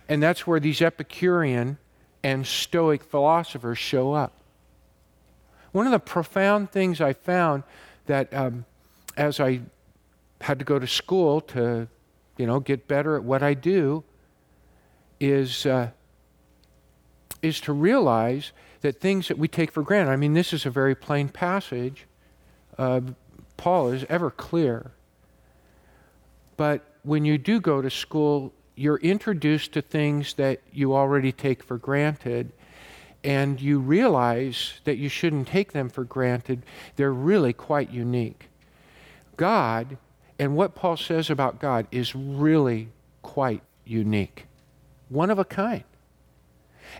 And 0.08 0.22
that's 0.22 0.46
where 0.46 0.58
these 0.58 0.80
Epicurean 0.82 1.78
and 2.22 2.46
Stoic 2.46 3.04
philosophers 3.04 3.78
show 3.78 4.12
up. 4.12 4.32
One 5.72 5.86
of 5.86 5.92
the 5.92 6.00
profound 6.00 6.70
things 6.72 7.00
I 7.00 7.12
found 7.12 7.62
that 8.06 8.32
um, 8.34 8.64
as 9.16 9.38
I 9.38 9.60
had 10.40 10.58
to 10.58 10.64
go 10.64 10.78
to 10.78 10.86
school 10.86 11.40
to, 11.42 11.86
you 12.38 12.46
know, 12.46 12.58
get 12.58 12.88
better 12.88 13.14
at 13.14 13.22
what 13.22 13.42
I 13.42 13.54
do 13.54 14.02
is, 15.20 15.66
uh, 15.66 15.90
is 17.42 17.60
to 17.60 17.72
realize 17.72 18.52
that 18.80 19.00
things 19.00 19.28
that 19.28 19.38
we 19.38 19.48
take 19.48 19.70
for 19.70 19.82
granted, 19.82 20.10
I 20.10 20.16
mean, 20.16 20.34
this 20.34 20.52
is 20.52 20.66
a 20.66 20.70
very 20.70 20.94
plain 20.94 21.28
passage. 21.28 22.06
Uh, 22.78 23.00
Paul 23.56 23.90
is 23.90 24.04
ever 24.08 24.30
clear. 24.30 24.92
But 26.56 26.82
when 27.02 27.24
you 27.24 27.38
do 27.38 27.60
go 27.60 27.82
to 27.82 27.90
school, 27.90 28.52
you're 28.74 28.98
introduced 28.98 29.72
to 29.72 29.82
things 29.82 30.34
that 30.34 30.60
you 30.72 30.94
already 30.94 31.32
take 31.32 31.62
for 31.62 31.76
granted, 31.76 32.52
and 33.22 33.60
you 33.60 33.78
realize 33.78 34.80
that 34.84 34.96
you 34.96 35.08
shouldn't 35.08 35.48
take 35.48 35.72
them 35.72 35.90
for 35.90 36.04
granted. 36.04 36.62
They're 36.96 37.12
really 37.12 37.52
quite 37.52 37.90
unique. 37.90 38.48
God, 39.36 39.98
and 40.38 40.56
what 40.56 40.74
Paul 40.74 40.96
says 40.96 41.28
about 41.28 41.60
God, 41.60 41.86
is 41.90 42.14
really 42.14 42.88
quite 43.20 43.62
unique, 43.84 44.46
one 45.08 45.30
of 45.30 45.38
a 45.38 45.44
kind. 45.44 45.84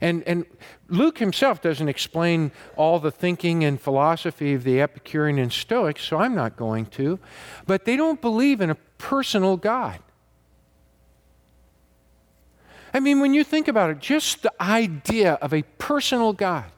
And, 0.01 0.23
and 0.25 0.45
Luke 0.89 1.19
himself 1.19 1.61
doesn't 1.61 1.89
explain 1.89 2.53
all 2.77 2.99
the 2.99 3.11
thinking 3.11 3.65
and 3.65 3.81
philosophy 3.81 4.55
of 4.55 4.65
the 4.65 4.81
Epicurean 4.81 5.39
and 5.39 5.53
Stoics, 5.53 6.05
so 6.05 6.19
I'm 6.19 6.35
not 6.35 6.57
going 6.57 6.87
to. 6.87 7.19
But 7.67 7.85
they 7.85 7.97
don't 7.97 8.21
believe 8.21 8.61
in 8.61 8.71
a 8.71 8.77
personal 8.99 9.57
God. 9.57 10.01
I 12.93 13.01
mean, 13.01 13.21
when 13.21 13.35
you 13.35 13.45
think 13.45 13.69
about 13.69 13.91
it, 13.91 14.01
just 14.01 14.43
the 14.43 14.53
idea 14.61 15.35
of 15.35 15.55
a 15.55 15.63
personal 15.79 16.33
God. 16.33 16.71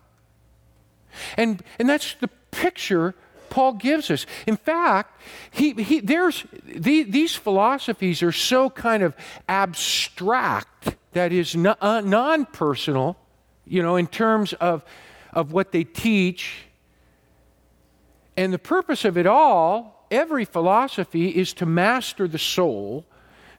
And, 1.36 1.62
and 1.78 1.88
that's 1.88 2.14
the 2.14 2.28
picture 2.50 3.14
Paul 3.50 3.74
gives 3.74 4.10
us. 4.10 4.24
In 4.46 4.56
fact, 4.56 5.20
he, 5.50 5.72
he, 5.74 6.00
there's, 6.00 6.44
the, 6.64 7.02
these 7.02 7.34
philosophies 7.34 8.22
are 8.22 8.32
so 8.32 8.70
kind 8.70 9.02
of 9.02 9.14
abstract 9.48 10.96
that 11.12 11.32
is 11.32 11.54
uh, 11.54 12.00
non 12.00 12.46
personal, 12.46 13.16
you 13.66 13.82
know, 13.82 13.96
in 13.96 14.06
terms 14.06 14.52
of, 14.54 14.84
of 15.32 15.52
what 15.52 15.72
they 15.72 15.84
teach. 15.84 16.64
And 18.36 18.52
the 18.52 18.58
purpose 18.58 19.04
of 19.04 19.18
it 19.18 19.26
all, 19.26 20.06
every 20.10 20.44
philosophy, 20.44 21.28
is 21.28 21.52
to 21.54 21.66
master 21.66 22.26
the 22.26 22.38
soul 22.38 23.04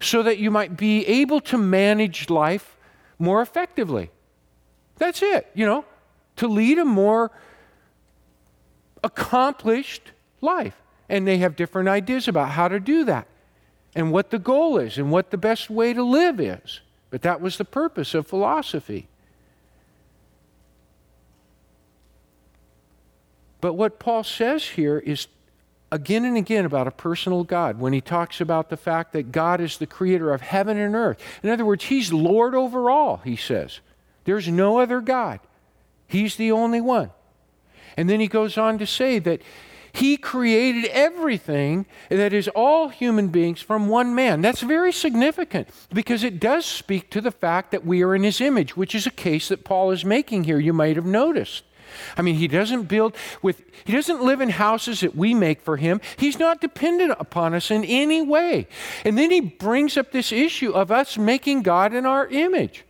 so 0.02 0.24
that 0.24 0.38
you 0.38 0.52
might 0.52 0.76
be 0.76 1.06
able 1.06 1.40
to 1.42 1.58
manage 1.58 2.30
life 2.30 2.78
more 3.20 3.42
effectively. 3.42 4.10
That's 4.98 5.22
it, 5.22 5.50
you 5.54 5.66
know, 5.66 5.86
to 6.38 6.48
lead 6.48 6.80
a 6.80 6.86
more 6.86 7.32
accomplished 9.04 10.12
life. 10.42 10.76
And 11.10 11.28
they 11.28 11.38
have 11.40 11.56
different 11.56 11.90
ideas 11.90 12.28
about 12.28 12.50
how 12.50 12.68
to 12.68 12.80
do 12.80 13.06
that 13.06 13.28
and 13.96 14.12
what 14.12 14.32
the 14.32 14.40
goal 14.40 14.78
is 14.78 14.98
and 14.98 15.12
what 15.12 15.32
the 15.32 15.38
best 15.38 15.70
way 15.70 15.94
to 15.94 16.04
live 16.04 16.40
is. 16.40 16.82
But 17.14 17.22
that 17.22 17.42
was 17.42 17.58
the 17.60 17.64
purpose 17.64 18.16
of 18.16 18.26
philosophy. 18.26 19.08
But 23.62 23.74
what 23.74 24.00
Paul 24.00 24.24
says 24.24 24.70
here 24.70 24.98
is 24.98 25.28
again 25.92 26.26
and 26.26 26.36
again 26.36 26.66
about 26.66 26.88
a 26.88 26.92
personal 26.92 27.44
God 27.44 27.80
when 27.80 27.94
he 27.94 28.02
talks 28.02 28.42
about 28.42 28.72
the 28.72 28.78
fact 28.78 29.14
that 29.14 29.32
God 29.32 29.62
is 29.62 29.78
the 29.78 29.86
creator 29.86 30.34
of 30.34 30.42
heaven 30.42 30.80
and 30.80 30.96
earth. 30.96 31.20
In 31.44 31.52
other 31.52 31.68
words, 31.68 31.84
he's 31.84 32.12
Lord 32.12 32.56
over 32.56 32.90
all, 32.90 33.18
he 33.18 33.36
says. 33.36 33.80
There's 34.24 34.48
no 34.48 34.80
other 34.80 35.00
God, 35.00 35.40
he's 36.08 36.36
the 36.36 36.52
only 36.52 36.82
one. 36.82 37.12
And 37.96 38.10
then 38.10 38.22
he 38.22 38.28
goes 38.28 38.58
on 38.58 38.80
to 38.80 38.88
say 38.88 39.20
that 39.20 39.44
he 39.94 40.18
created 40.18 40.86
everything 40.86 41.86
that 42.10 42.34
is 42.34 42.48
all 42.50 42.90
human 42.90 43.28
beings 43.28 43.62
from 43.62 43.88
one 43.88 44.16
man. 44.16 44.42
That's 44.42 44.62
very 44.62 44.92
significant 44.92 45.70
because 45.94 46.24
it 46.24 46.40
does 46.40 46.66
speak 46.66 47.12
to 47.12 47.22
the 47.22 47.32
fact 47.32 47.70
that 47.72 47.86
we 47.86 48.02
are 48.02 48.16
in 48.16 48.24
his 48.24 48.42
image, 48.42 48.76
which 48.76 48.96
is 48.96 49.06
a 49.06 49.12
case 49.12 49.50
that 49.50 49.64
Paul 49.64 49.92
is 49.92 50.04
making 50.04 50.46
here, 50.46 50.60
you 50.60 50.74
might 50.74 50.96
have 50.96 51.06
noticed. 51.06 51.64
I 52.18 52.24
mean, 52.24 52.36
he 52.36 52.48
doesn't 52.48 52.86
build 52.86 53.16
with, 53.44 53.62
he 53.86 53.94
doesn't 53.94 54.24
live 54.24 54.42
in 54.42 54.50
houses 54.50 55.02
that 55.02 55.16
we 55.16 55.36
make 55.36 55.62
for 55.62 55.78
him. 55.78 56.02
He's 56.18 56.40
not 56.40 56.60
dependent 56.60 57.12
upon 57.20 57.54
us 57.54 57.70
in 57.70 57.84
any 57.84 58.22
way. 58.22 58.68
And 59.06 59.16
then 59.16 59.30
he 59.30 59.42
brings 59.42 59.96
up 59.96 60.12
this 60.12 60.32
issue 60.32 60.72
of 60.72 60.92
us 60.92 61.20
making 61.20 61.62
God 61.62 61.94
in 61.94 62.08
our 62.08 62.26
image. 62.28 62.84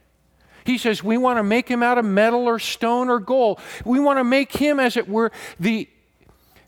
He 0.66 0.78
says 0.78 1.04
we 1.04 1.18
want 1.18 1.38
to 1.38 1.44
make 1.44 1.68
him 1.68 1.84
out 1.84 1.98
of 1.98 2.06
metal 2.06 2.48
or 2.48 2.60
stone 2.60 3.10
or 3.10 3.20
gold. 3.20 3.60
We 3.84 4.00
want 4.00 4.20
to 4.20 4.24
make 4.24 4.54
him, 4.54 4.80
as 4.80 4.96
it 4.96 5.10
were, 5.10 5.34
the 5.60 5.90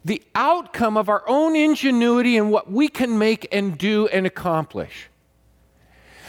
the 0.06 0.22
outcome 0.36 0.96
of 0.96 1.10
our 1.10 1.24
own 1.28 1.56
ingenuity 1.56 2.38
and 2.38 2.52
what 2.52 2.72
we 2.72 2.88
can 2.88 3.18
make 3.18 3.48
and 3.52 3.78
do 3.78 4.08
and 4.08 4.28
accomplish. 4.28 5.10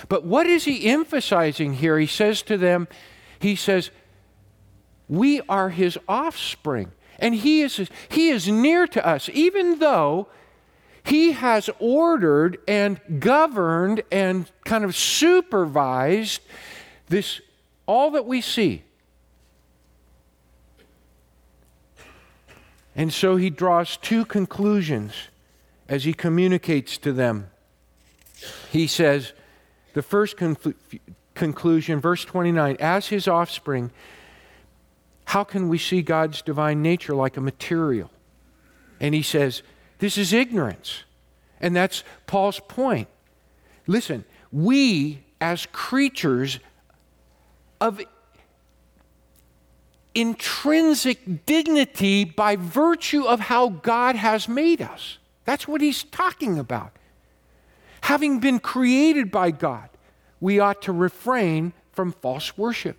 But 0.08 0.24
what 0.24 0.46
is 0.46 0.64
he 0.64 0.86
emphasizing 0.86 1.74
here? 1.74 1.98
He 1.98 2.06
says 2.06 2.40
to 2.42 2.56
them, 2.56 2.88
he 3.38 3.54
says, 3.54 3.90
we 5.08 5.42
are 5.42 5.68
his 5.68 5.98
offspring. 6.08 6.90
And 7.18 7.34
he 7.34 7.62
is, 7.62 7.88
he 8.08 8.30
is 8.30 8.48
near 8.48 8.86
to 8.88 9.06
us, 9.06 9.28
even 9.32 9.78
though 9.78 10.28
he 11.04 11.32
has 11.32 11.70
ordered 11.78 12.58
and 12.66 12.98
governed 13.20 14.02
and 14.10 14.50
kind 14.64 14.84
of 14.84 14.96
supervised 14.96 16.40
this 17.08 17.40
all 17.86 18.10
that 18.12 18.26
we 18.26 18.40
see. 18.40 18.82
And 22.96 23.12
so 23.12 23.36
he 23.36 23.50
draws 23.50 23.98
two 23.98 24.24
conclusions 24.24 25.12
as 25.86 26.04
he 26.04 26.14
communicates 26.14 26.96
to 26.98 27.12
them. 27.12 27.50
He 28.72 28.86
says, 28.86 29.34
the 29.92 30.02
first 30.02 30.38
conclu- 30.38 30.74
conclusion, 31.34 32.00
verse 32.00 32.24
29, 32.24 32.78
as 32.80 33.08
his 33.08 33.28
offspring, 33.28 33.90
how 35.26 35.44
can 35.44 35.68
we 35.68 35.76
see 35.76 36.00
God's 36.00 36.40
divine 36.40 36.80
nature 36.82 37.14
like 37.14 37.36
a 37.36 37.40
material? 37.40 38.10
And 38.98 39.14
he 39.14 39.22
says, 39.22 39.62
this 39.98 40.16
is 40.16 40.32
ignorance. 40.32 41.04
And 41.60 41.76
that's 41.76 42.02
Paul's 42.26 42.60
point. 42.60 43.08
Listen, 43.86 44.24
we 44.50 45.22
as 45.40 45.66
creatures 45.72 46.60
of 47.80 48.00
intrinsic 50.16 51.44
dignity 51.44 52.24
by 52.24 52.56
virtue 52.56 53.24
of 53.24 53.38
how 53.38 53.68
God 53.68 54.16
has 54.16 54.48
made 54.48 54.80
us. 54.80 55.18
That's 55.44 55.68
what 55.68 55.82
he's 55.82 56.04
talking 56.04 56.58
about. 56.58 56.92
Having 58.00 58.40
been 58.40 58.58
created 58.58 59.30
by 59.30 59.50
God, 59.50 59.90
we 60.40 60.58
ought 60.58 60.80
to 60.82 60.92
refrain 60.92 61.74
from 61.92 62.12
false 62.12 62.56
worship. 62.56 62.96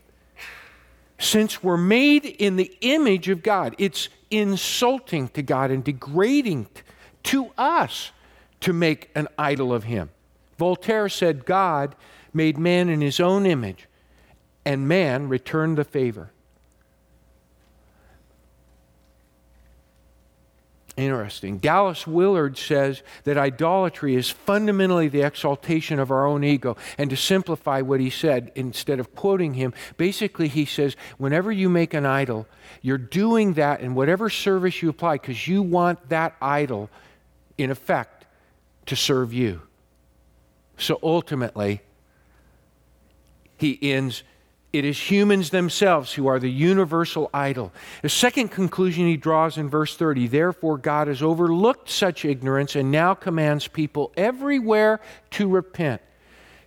Since 1.17 1.63
we're 1.63 1.77
made 1.77 2.25
in 2.25 2.55
the 2.55 2.77
image 2.81 3.29
of 3.29 3.41
God, 3.41 3.73
it's 3.79 4.09
insulting 4.29 5.29
to 5.29 5.41
God 5.41 5.71
and 5.71 5.83
degrading 5.83 6.67
to 7.23 7.51
us 7.57 8.11
to 8.61 8.73
make 8.73 9.09
an 9.15 9.27
idol 9.39 9.73
of 9.73 9.85
him. 9.85 10.11
Voltaire 10.57 11.09
said 11.09 11.45
God 11.45 11.95
made 12.33 12.57
man 12.57 12.89
in 12.89 13.01
his 13.01 13.19
own 13.19 13.45
image, 13.45 13.87
and 14.65 14.87
man 14.87 15.27
returned 15.27 15.77
the 15.77 15.83
favor. 15.83 16.31
Interesting. 20.97 21.59
Dallas 21.59 22.07
Willard 22.07 22.57
says 22.57 23.03
that 23.23 23.37
idolatry 23.37 24.15
is 24.15 24.31
fundamentally 24.31 25.07
the 25.07 25.21
exaltation 25.21 25.99
of 25.99 26.09
our 26.09 26.25
own 26.25 26.43
ego. 26.43 26.75
And 26.97 27.11
to 27.11 27.15
simplify 27.15 27.81
what 27.81 27.99
he 27.99 28.09
said, 28.09 28.51
instead 28.55 28.99
of 28.99 29.13
quoting 29.13 29.53
him, 29.53 29.75
basically 29.97 30.47
he 30.47 30.65
says, 30.65 30.95
whenever 31.19 31.51
you 31.51 31.69
make 31.69 31.93
an 31.93 32.07
idol, 32.07 32.47
you're 32.81 32.97
doing 32.97 33.53
that 33.53 33.79
in 33.81 33.93
whatever 33.93 34.27
service 34.27 34.81
you 34.81 34.89
apply 34.89 35.15
because 35.15 35.47
you 35.47 35.61
want 35.61 36.09
that 36.09 36.35
idol, 36.41 36.89
in 37.59 37.69
effect, 37.69 38.25
to 38.87 38.95
serve 38.95 39.31
you. 39.31 39.61
So 40.79 40.97
ultimately, 41.03 41.81
he 43.57 43.77
ends 43.83 44.23
it 44.73 44.83
is 44.83 45.09
humans 45.09 45.49
themselves 45.49 46.13
who 46.13 46.27
are 46.27 46.39
the 46.39 46.51
universal 46.51 47.29
idol. 47.33 47.71
The 48.01 48.09
second 48.09 48.49
conclusion 48.49 49.07
he 49.07 49.17
draws 49.17 49.57
in 49.57 49.69
verse 49.69 49.95
30 49.95 50.27
therefore, 50.27 50.77
God 50.77 51.07
has 51.07 51.23
overlooked 51.23 51.89
such 51.89 52.25
ignorance 52.25 52.75
and 52.75 52.91
now 52.91 53.13
commands 53.13 53.67
people 53.67 54.11
everywhere 54.17 54.99
to 55.31 55.47
repent. 55.47 56.01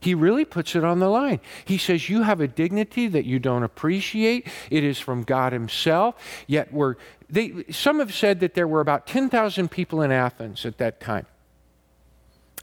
He 0.01 0.15
really 0.15 0.47
puts 0.47 0.75
it 0.75 0.83
on 0.83 0.99
the 0.99 1.09
line. 1.09 1.41
He 1.65 1.77
says, 1.77 2.09
You 2.09 2.23
have 2.23 2.41
a 2.41 2.49
dignity 2.49 3.07
that 3.09 3.27
you 3.27 3.39
don't 3.39 3.63
appreciate. 3.63 4.49
It 4.71 4.83
is 4.83 4.99
from 4.99 5.25
God 5.25 5.53
Himself. 5.53 6.15
Yet, 6.47 6.73
we're, 6.73 6.97
they, 7.29 7.65
some 7.71 7.99
have 7.99 8.15
said 8.15 8.41
that 8.41 8.55
there 8.55 8.67
were 8.67 8.81
about 8.81 9.07
10,000 9.07 9.71
people 9.71 10.01
in 10.01 10.11
Athens 10.11 10.65
at 10.65 10.79
that 10.79 11.01
time 11.01 11.27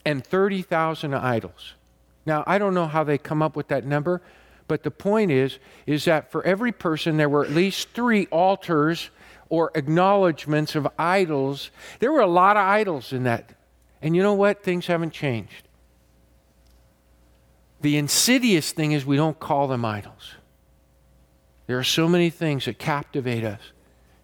and 0.04 0.26
30,000 0.26 1.14
idols. 1.14 1.74
Now, 2.26 2.42
I 2.46 2.58
don't 2.58 2.74
know 2.74 2.86
how 2.86 3.04
they 3.04 3.18
come 3.18 3.40
up 3.40 3.54
with 3.54 3.68
that 3.68 3.86
number, 3.86 4.20
but 4.68 4.82
the 4.82 4.90
point 4.90 5.30
is, 5.30 5.58
is 5.86 6.04
that 6.04 6.30
for 6.30 6.44
every 6.44 6.72
person, 6.72 7.16
there 7.16 7.28
were 7.28 7.44
at 7.44 7.50
least 7.50 7.88
three 7.94 8.26
altars 8.26 9.10
or 9.48 9.72
acknowledgments 9.74 10.74
of 10.74 10.86
idols. 10.98 11.70
There 11.98 12.12
were 12.12 12.20
a 12.20 12.26
lot 12.26 12.56
of 12.56 12.62
idols 12.62 13.12
in 13.12 13.24
that. 13.24 13.54
And 14.02 14.14
you 14.14 14.22
know 14.22 14.34
what? 14.34 14.62
Things 14.62 14.86
haven't 14.86 15.12
changed. 15.12 15.66
The 17.80 17.96
insidious 17.96 18.72
thing 18.72 18.92
is 18.92 19.06
we 19.06 19.16
don't 19.16 19.40
call 19.40 19.68
them 19.68 19.84
idols. 19.84 20.34
There 21.66 21.78
are 21.78 21.84
so 21.84 22.08
many 22.08 22.30
things 22.30 22.66
that 22.66 22.78
captivate 22.78 23.44
us 23.44 23.60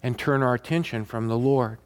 and 0.03 0.17
turn 0.17 0.43
our 0.43 0.53
attention 0.53 1.05
from 1.05 1.27
the 1.27 1.37
Lord. 1.37 1.79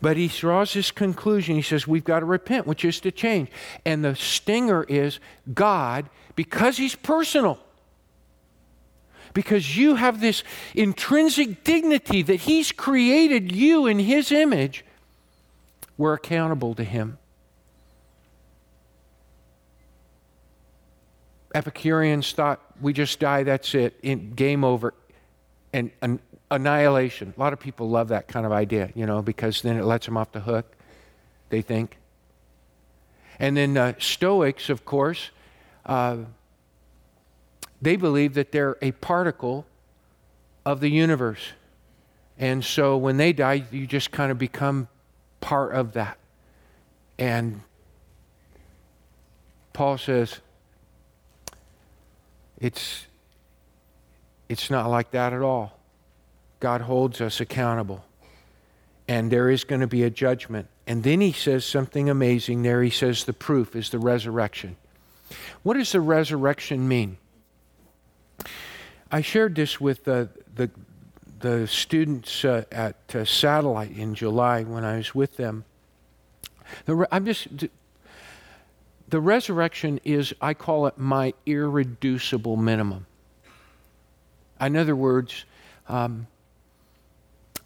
But 0.00 0.16
he 0.16 0.28
draws 0.28 0.72
this 0.72 0.90
conclusion. 0.90 1.56
He 1.56 1.62
says, 1.62 1.86
We've 1.86 2.04
got 2.04 2.20
to 2.20 2.26
repent, 2.26 2.66
which 2.66 2.84
is 2.84 3.00
to 3.00 3.10
change. 3.10 3.50
And 3.84 4.04
the 4.04 4.16
stinger 4.16 4.84
is 4.84 5.20
God, 5.52 6.08
because 6.36 6.76
he's 6.76 6.94
personal, 6.94 7.58
because 9.34 9.76
you 9.76 9.96
have 9.96 10.20
this 10.20 10.44
intrinsic 10.74 11.64
dignity 11.64 12.22
that 12.22 12.36
he's 12.36 12.70
created 12.70 13.50
you 13.50 13.86
in 13.86 13.98
his 13.98 14.30
image, 14.30 14.84
we're 15.98 16.14
accountable 16.14 16.74
to 16.74 16.84
him. 16.84 17.18
Epicureans 21.54 22.32
thought 22.32 22.60
we 22.80 22.92
just 22.92 23.18
die, 23.18 23.42
that's 23.42 23.74
it, 23.74 23.98
in, 24.02 24.34
game 24.34 24.62
over. 24.62 24.94
And, 25.72 25.90
annihilation. 26.50 27.34
A 27.36 27.40
lot 27.40 27.52
of 27.52 27.60
people 27.60 27.88
love 27.88 28.08
that 28.08 28.28
kind 28.28 28.46
of 28.46 28.52
idea, 28.52 28.90
you 28.94 29.06
know, 29.06 29.22
because 29.22 29.62
then 29.62 29.76
it 29.76 29.84
lets 29.84 30.06
them 30.06 30.16
off 30.16 30.32
the 30.32 30.40
hook, 30.40 30.76
they 31.48 31.62
think. 31.62 31.98
And 33.38 33.56
then 33.56 33.76
uh, 33.76 33.94
Stoics, 33.98 34.70
of 34.70 34.84
course, 34.84 35.30
uh, 35.86 36.18
they 37.80 37.96
believe 37.96 38.34
that 38.34 38.52
they're 38.52 38.76
a 38.82 38.92
particle 38.92 39.66
of 40.64 40.80
the 40.80 40.90
universe. 40.90 41.52
And 42.38 42.64
so 42.64 42.96
when 42.96 43.16
they 43.16 43.32
die, 43.32 43.64
you 43.70 43.86
just 43.86 44.10
kind 44.10 44.30
of 44.30 44.38
become 44.38 44.88
part 45.40 45.74
of 45.74 45.92
that. 45.92 46.18
And 47.18 47.62
Paul 49.72 49.96
says, 49.96 50.40
it's, 52.58 53.06
it's 54.48 54.70
not 54.70 54.90
like 54.90 55.12
that 55.12 55.32
at 55.32 55.42
all. 55.42 55.78
God 56.60 56.80
holds 56.82 57.20
us 57.20 57.40
accountable. 57.40 58.04
And 59.08 59.30
there 59.30 59.48
is 59.48 59.64
going 59.64 59.82
to 59.82 59.86
be 59.86 60.02
a 60.02 60.10
judgment. 60.10 60.68
And 60.86 61.02
then 61.04 61.20
he 61.20 61.32
says 61.32 61.64
something 61.64 62.10
amazing 62.10 62.62
there. 62.62 62.82
He 62.82 62.90
says 62.90 63.24
the 63.24 63.32
proof 63.32 63.76
is 63.76 63.90
the 63.90 63.98
resurrection. 63.98 64.76
What 65.62 65.74
does 65.74 65.92
the 65.92 66.00
resurrection 66.00 66.86
mean? 66.86 67.18
I 69.10 69.20
shared 69.20 69.54
this 69.54 69.80
with 69.80 70.04
the, 70.04 70.28
the, 70.54 70.70
the 71.40 71.66
students 71.66 72.44
uh, 72.44 72.64
at 72.72 72.96
uh, 73.14 73.24
Satellite 73.24 73.96
in 73.96 74.14
July 74.14 74.64
when 74.64 74.84
I 74.84 74.96
was 74.96 75.14
with 75.14 75.36
them. 75.36 75.64
The 76.84 76.94
re- 76.94 77.06
I'm 77.12 77.24
just 77.24 77.48
the 79.08 79.20
resurrection 79.20 80.00
is 80.04 80.34
I 80.40 80.54
call 80.54 80.86
it 80.86 80.98
my 80.98 81.34
irreducible 81.44 82.56
minimum. 82.56 83.06
In 84.60 84.76
other 84.76 84.96
words, 84.96 85.44
um, 85.88 86.26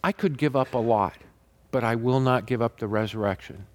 I 0.03 0.13
could 0.13 0.37
give 0.37 0.57
up 0.57 0.75
a 0.75 0.79
lot, 0.79 1.17
but 1.71 1.85
I 1.85 1.95
will 1.95 2.21
not 2.21 2.47
give 2.47 2.61
up 2.61 2.79
the 2.79 2.89
resurrection. 2.89 3.67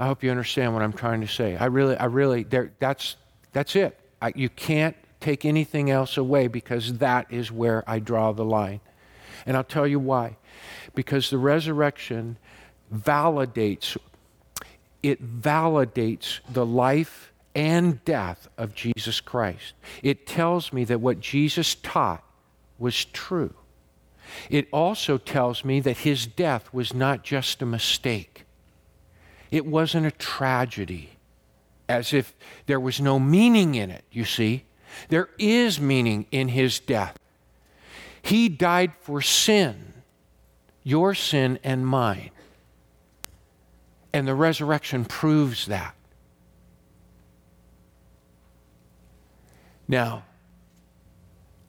I 0.00 0.06
hope 0.06 0.24
you 0.24 0.30
understand 0.30 0.72
what 0.72 0.82
I'm 0.82 0.94
trying 0.94 1.20
to 1.20 1.26
say. 1.26 1.58
I 1.58 1.66
really, 1.66 1.94
I 1.94 2.06
really, 2.06 2.44
that's 2.44 3.16
that's 3.52 3.76
it. 3.76 4.00
I, 4.22 4.32
you 4.34 4.48
can't 4.48 4.96
take 5.20 5.44
anything 5.44 5.90
else 5.90 6.16
away 6.16 6.46
because 6.46 6.94
that 6.98 7.30
is 7.30 7.52
where 7.52 7.84
I 7.86 7.98
draw 7.98 8.32
the 8.32 8.44
line. 8.44 8.80
And 9.44 9.58
I'll 9.58 9.62
tell 9.62 9.86
you 9.86 9.98
why. 9.98 10.38
Because 10.94 11.28
the 11.28 11.36
resurrection 11.36 12.38
validates 12.92 13.98
it 15.02 15.42
validates 15.42 16.40
the 16.50 16.64
life 16.64 17.32
and 17.54 18.02
death 18.04 18.48
of 18.56 18.74
Jesus 18.74 19.20
Christ. 19.20 19.74
It 20.02 20.26
tells 20.26 20.72
me 20.72 20.84
that 20.84 21.00
what 21.00 21.20
Jesus 21.20 21.74
taught 21.74 22.24
was 22.78 23.04
true. 23.04 23.54
It 24.48 24.68
also 24.72 25.18
tells 25.18 25.64
me 25.64 25.80
that 25.80 25.98
his 25.98 26.26
death 26.26 26.72
was 26.72 26.94
not 26.94 27.22
just 27.22 27.60
a 27.60 27.66
mistake. 27.66 28.44
It 29.50 29.66
wasn't 29.66 30.06
a 30.06 30.10
tragedy, 30.10 31.10
as 31.88 32.12
if 32.12 32.34
there 32.66 32.80
was 32.80 33.00
no 33.00 33.18
meaning 33.18 33.74
in 33.74 33.90
it, 33.90 34.04
you 34.12 34.24
see. 34.24 34.64
There 35.08 35.28
is 35.38 35.80
meaning 35.80 36.26
in 36.30 36.48
his 36.48 36.78
death. 36.78 37.18
He 38.22 38.48
died 38.48 38.92
for 39.00 39.20
sin, 39.22 39.94
your 40.84 41.14
sin 41.14 41.58
and 41.64 41.86
mine. 41.86 42.30
And 44.12 44.26
the 44.26 44.34
resurrection 44.34 45.04
proves 45.04 45.66
that. 45.66 45.94
Now, 49.86 50.24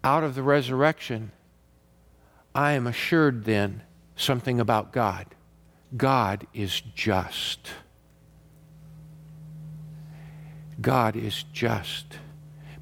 out 0.04 0.24
of 0.24 0.36
the 0.36 0.44
resurrection, 0.44 1.32
I 2.54 2.74
am 2.74 2.86
assured 2.86 3.46
then 3.46 3.84
something 4.15 4.60
about 4.60 4.91
God. 4.91 5.26
God 5.96 6.48
is 6.54 6.82
just. 6.96 7.72
God 10.80 11.16
is 11.16 11.44
just 11.54 12.06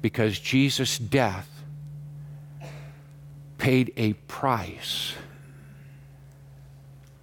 because 0.00 0.38
Jesus' 0.38 0.98
death 0.98 1.48
paid 3.58 3.92
a 3.96 4.14
price. 4.14 5.14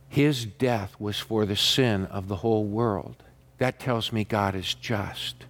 His 0.07 0.45
death 0.45 0.95
was 0.99 1.19
for 1.19 1.45
the 1.45 1.55
sin 1.55 2.05
of 2.05 2.27
the 2.27 2.37
whole 2.37 2.65
world. 2.65 3.23
That 3.57 3.79
tells 3.79 4.11
me 4.11 4.23
God 4.23 4.55
is 4.55 4.73
just. 4.73 5.45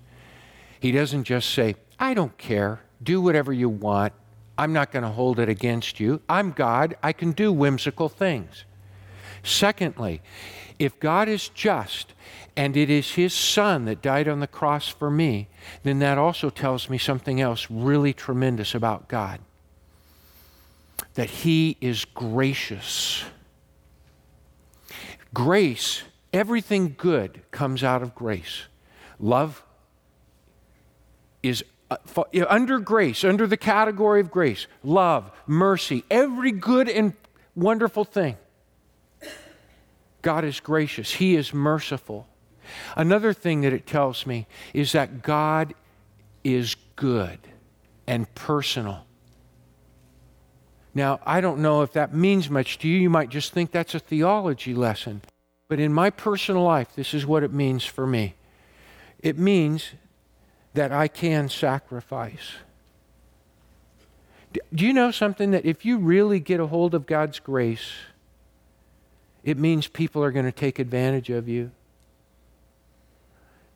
He 0.80 0.92
doesn't 0.92 1.26
just 1.26 1.50
say, 1.50 1.76
I 2.00 2.14
don't 2.14 2.38
care, 2.38 2.82
do 3.02 3.22
whatever 3.22 3.52
you 3.52 3.70
want. 3.70 4.14
I'm 4.58 4.74
not 4.74 4.92
going 4.92 5.04
to 5.04 5.10
hold 5.10 5.40
it 5.40 5.50
against 5.50 6.00
you. 6.00 6.22
I'm 6.28 6.52
God. 6.52 6.96
I 7.04 7.14
can 7.14 7.32
do 7.32 7.52
whimsical 7.52 8.10
things. 8.10 8.66
Secondly, 9.48 10.22
if 10.78 11.00
God 11.00 11.28
is 11.28 11.50
just 11.50 12.14
and 12.56 12.76
it 12.76 12.90
is 12.90 13.12
His 13.12 13.34
Son 13.34 13.86
that 13.86 14.02
died 14.02 14.28
on 14.28 14.40
the 14.40 14.48
cross 14.48 14.88
for 14.88 15.10
me, 15.10 15.48
then 15.84 16.00
that 16.00 16.18
also 16.18 16.50
tells 16.50 16.90
me 16.90 16.98
something 16.98 17.40
else 17.40 17.68
really 17.70 18.14
tremendous 18.14 18.76
about 18.76 19.08
God 19.08 19.40
that 21.14 21.30
He 21.30 21.78
is 21.82 22.06
gracious. 22.06 23.24
Grace, 25.34 26.04
everything 26.32 26.96
good 26.98 27.42
comes 27.52 27.84
out 27.84 28.04
of 28.04 28.14
grace. 28.14 28.64
Love 29.20 29.64
is 31.42 31.64
uh, 31.90 31.98
under 32.50 32.80
grace, 32.80 33.24
under 33.24 33.48
the 33.48 33.58
category 33.58 34.20
of 34.20 34.30
grace, 34.30 34.68
love, 34.84 35.32
mercy, 35.48 36.04
every 36.12 36.52
good 36.52 36.90
and 36.90 37.14
wonderful 37.56 38.04
thing. 38.04 38.38
God 40.28 40.44
is 40.44 40.60
gracious, 40.60 41.14
He 41.14 41.38
is 41.38 41.54
merciful. 41.54 42.28
Another 42.98 43.32
thing 43.32 43.62
that 43.62 43.72
it 43.72 43.88
tells 43.88 44.28
me 44.28 44.46
is 44.74 44.92
that 44.92 45.22
God 45.22 45.74
is 46.44 46.76
good 46.98 47.40
and 48.06 48.36
personal. 48.36 49.06
Now, 50.94 51.22
I 51.26 51.40
don't 51.40 51.60
know 51.60 51.82
if 51.82 51.94
that 51.94 52.14
means 52.14 52.50
much 52.50 52.78
to 52.80 52.90
you. 52.90 53.00
You 53.00 53.10
might 53.10 53.30
just 53.30 53.54
think 53.54 53.72
that's 53.72 53.96
a 53.96 54.00
theology 54.00 54.74
lesson. 54.74 55.22
But 55.70 55.80
in 55.80 55.94
my 55.94 56.10
personal 56.10 56.64
life, 56.64 56.94
this 56.94 57.14
is 57.14 57.26
what 57.26 57.42
it 57.42 57.54
means 57.54 57.86
for 57.86 58.06
me 58.06 58.36
it 59.20 59.38
means 59.38 59.92
that 60.74 60.92
I 60.92 61.08
can 61.08 61.48
sacrifice. 61.48 62.56
Do 64.76 64.86
you 64.86 64.92
know 64.92 65.10
something 65.12 65.52
that 65.52 65.66
if 65.66 65.86
you 65.86 65.98
really 66.00 66.42
get 66.42 66.60
a 66.60 66.68
hold 66.68 66.94
of 66.94 67.06
God's 67.06 67.40
grace, 67.40 67.94
it 69.48 69.58
means 69.58 69.88
people 69.88 70.22
are 70.26 70.32
going 70.32 70.46
to 70.46 70.52
take 70.52 70.78
advantage 70.78 71.30
of 71.30 71.48
you? 71.48 71.72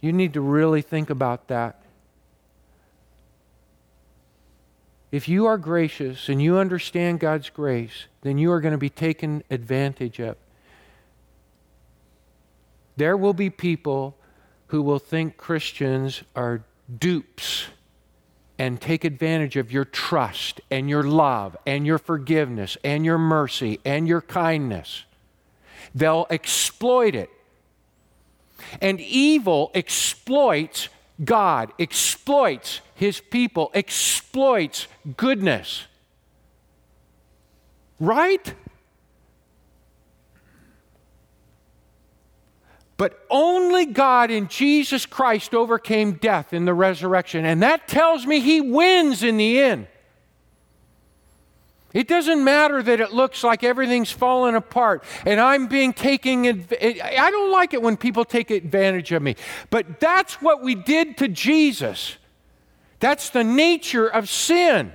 You 0.01 0.12
need 0.12 0.34
to 0.34 0.41
really 0.41 0.81
think 0.81 1.10
about 1.10 1.47
that. 1.47 1.81
If 5.13 5.29
you 5.29 5.45
are 5.45 5.57
gracious 5.57 6.27
and 6.27 6.41
you 6.41 6.57
understand 6.57 7.21
God's 7.21 7.49
grace, 7.49 8.07
then 8.21 8.38
you 8.38 8.51
are 8.51 8.60
going 8.60 8.73
to 8.73 8.77
be 8.77 8.89
taken 8.89 9.45
advantage 9.49 10.19
of. 10.19 10.36
There 12.97 13.15
will 13.15 13.34
be 13.34 13.49
people 13.49 14.17
who 14.67 14.81
will 14.81 14.99
think 14.99 15.38
Christians 15.38 16.23
are 16.36 16.65
dupes 16.99 17.67
and 18.60 18.81
take 18.81 19.05
advantage 19.05 19.55
of 19.55 19.71
your 19.71 19.86
trust 19.86 20.60
and 20.69 20.89
your 20.89 21.03
love 21.03 21.55
and 21.65 21.86
your 21.86 21.97
forgiveness 21.97 22.77
and 22.84 23.05
your 23.05 23.17
mercy 23.17 23.79
and 23.86 24.05
your 24.05 24.21
kindness. 24.21 25.05
They'll 25.93 26.27
exploit 26.29 27.15
it. 27.15 27.29
And 28.79 28.99
evil 29.01 29.71
exploits 29.73 30.89
God, 31.23 31.71
exploits 31.77 32.81
his 32.95 33.19
people, 33.19 33.71
exploits 33.73 34.87
goodness. 35.17 35.85
Right? 37.99 38.53
But 42.97 43.19
only 43.29 43.85
God 43.85 44.29
in 44.29 44.47
Jesus 44.47 45.05
Christ 45.05 45.55
overcame 45.55 46.13
death 46.13 46.53
in 46.53 46.65
the 46.65 46.73
resurrection. 46.73 47.45
And 47.45 47.61
that 47.63 47.87
tells 47.87 48.25
me 48.25 48.39
he 48.39 48.61
wins 48.61 49.23
in 49.23 49.37
the 49.37 49.59
end. 49.59 49.87
It 51.93 52.08
doesn't 52.08 52.43
matter 52.43 52.82
that 52.82 53.01
it 53.01 53.12
looks 53.12 53.43
like 53.43 53.63
everything's 53.63 54.12
falling 54.12 54.56
apart 54.56 55.04
and 55.25 55.39
I'm 55.39 55.67
being 55.67 55.91
taken 55.91 56.45
I 56.45 57.30
don't 57.32 57.51
like 57.51 57.73
it 57.73 57.82
when 57.82 57.97
people 57.97 58.23
take 58.23 58.49
advantage 58.49 59.12
of 59.12 59.21
me. 59.21 59.36
But 59.69 59.99
that's 59.99 60.41
what 60.41 60.63
we 60.63 60.75
did 60.75 61.17
to 61.17 61.27
Jesus. 61.27 62.17
That's 62.99 63.30
the 63.30 63.43
nature 63.43 64.08
of 64.08 64.30
sin. 64.30 64.93